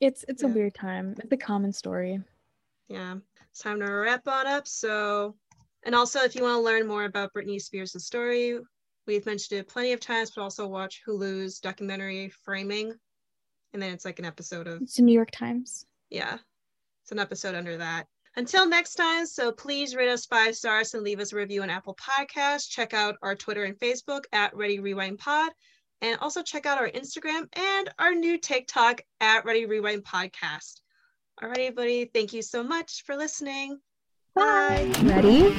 It's 0.00 0.24
it's 0.26 0.42
a 0.42 0.48
weird 0.48 0.74
time. 0.74 1.14
It's 1.20 1.30
a 1.30 1.36
common 1.36 1.72
story. 1.72 2.20
Yeah, 2.88 3.16
it's 3.50 3.60
time 3.60 3.80
to 3.80 3.86
wrap 3.86 4.26
on 4.26 4.46
up. 4.46 4.66
So, 4.66 5.36
and 5.84 5.94
also, 5.94 6.20
if 6.20 6.34
you 6.34 6.42
want 6.42 6.56
to 6.56 6.60
learn 6.62 6.86
more 6.86 7.04
about 7.04 7.32
Britney 7.34 7.60
Spears' 7.60 8.04
story, 8.04 8.58
we've 9.06 9.26
mentioned 9.26 9.60
it 9.60 9.68
plenty 9.68 9.92
of 9.92 10.00
times, 10.00 10.32
but 10.34 10.42
also 10.42 10.66
watch 10.66 11.02
Hulu's 11.06 11.58
documentary 11.60 12.30
Framing. 12.44 12.92
And 13.72 13.82
then 13.82 13.92
it's 13.92 14.04
like 14.04 14.18
an 14.18 14.24
episode 14.24 14.66
of, 14.66 14.80
It's 14.82 14.96
the 14.96 15.02
New 15.02 15.12
York 15.12 15.30
Times. 15.30 15.84
yeah, 16.10 16.38
it's 17.02 17.12
an 17.12 17.18
episode 17.18 17.54
under 17.54 17.76
that. 17.76 18.06
Until 18.36 18.66
next 18.68 18.94
time, 18.94 19.26
so 19.26 19.50
please 19.50 19.94
rate 19.96 20.08
us 20.10 20.24
five 20.26 20.54
stars 20.54 20.94
and 20.94 21.02
leave 21.02 21.18
us 21.20 21.32
a 21.32 21.36
review 21.36 21.62
on 21.62 21.70
Apple 21.70 21.96
Podcasts. 21.96 22.68
Check 22.68 22.94
out 22.94 23.16
our 23.22 23.34
Twitter 23.34 23.64
and 23.64 23.78
Facebook 23.78 24.22
at 24.32 24.54
Ready 24.56 24.78
Rewind 24.78 25.18
Pod. 25.18 25.50
And 26.00 26.18
also 26.20 26.42
check 26.42 26.64
out 26.64 26.78
our 26.78 26.88
Instagram 26.90 27.46
and 27.54 27.90
our 27.98 28.14
new 28.14 28.38
TikTok 28.38 29.00
at 29.20 29.44
Ready 29.44 29.66
Rewind 29.66 30.04
Podcast. 30.04 30.80
All 31.40 31.48
right, 31.48 31.58
everybody. 31.60 32.04
Thank 32.06 32.32
you 32.32 32.42
so 32.42 32.64
much 32.64 33.04
for 33.04 33.14
listening. 33.14 33.78
Bye. 34.34 34.92
Ready? 35.04 35.54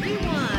Rewind. 0.00 0.55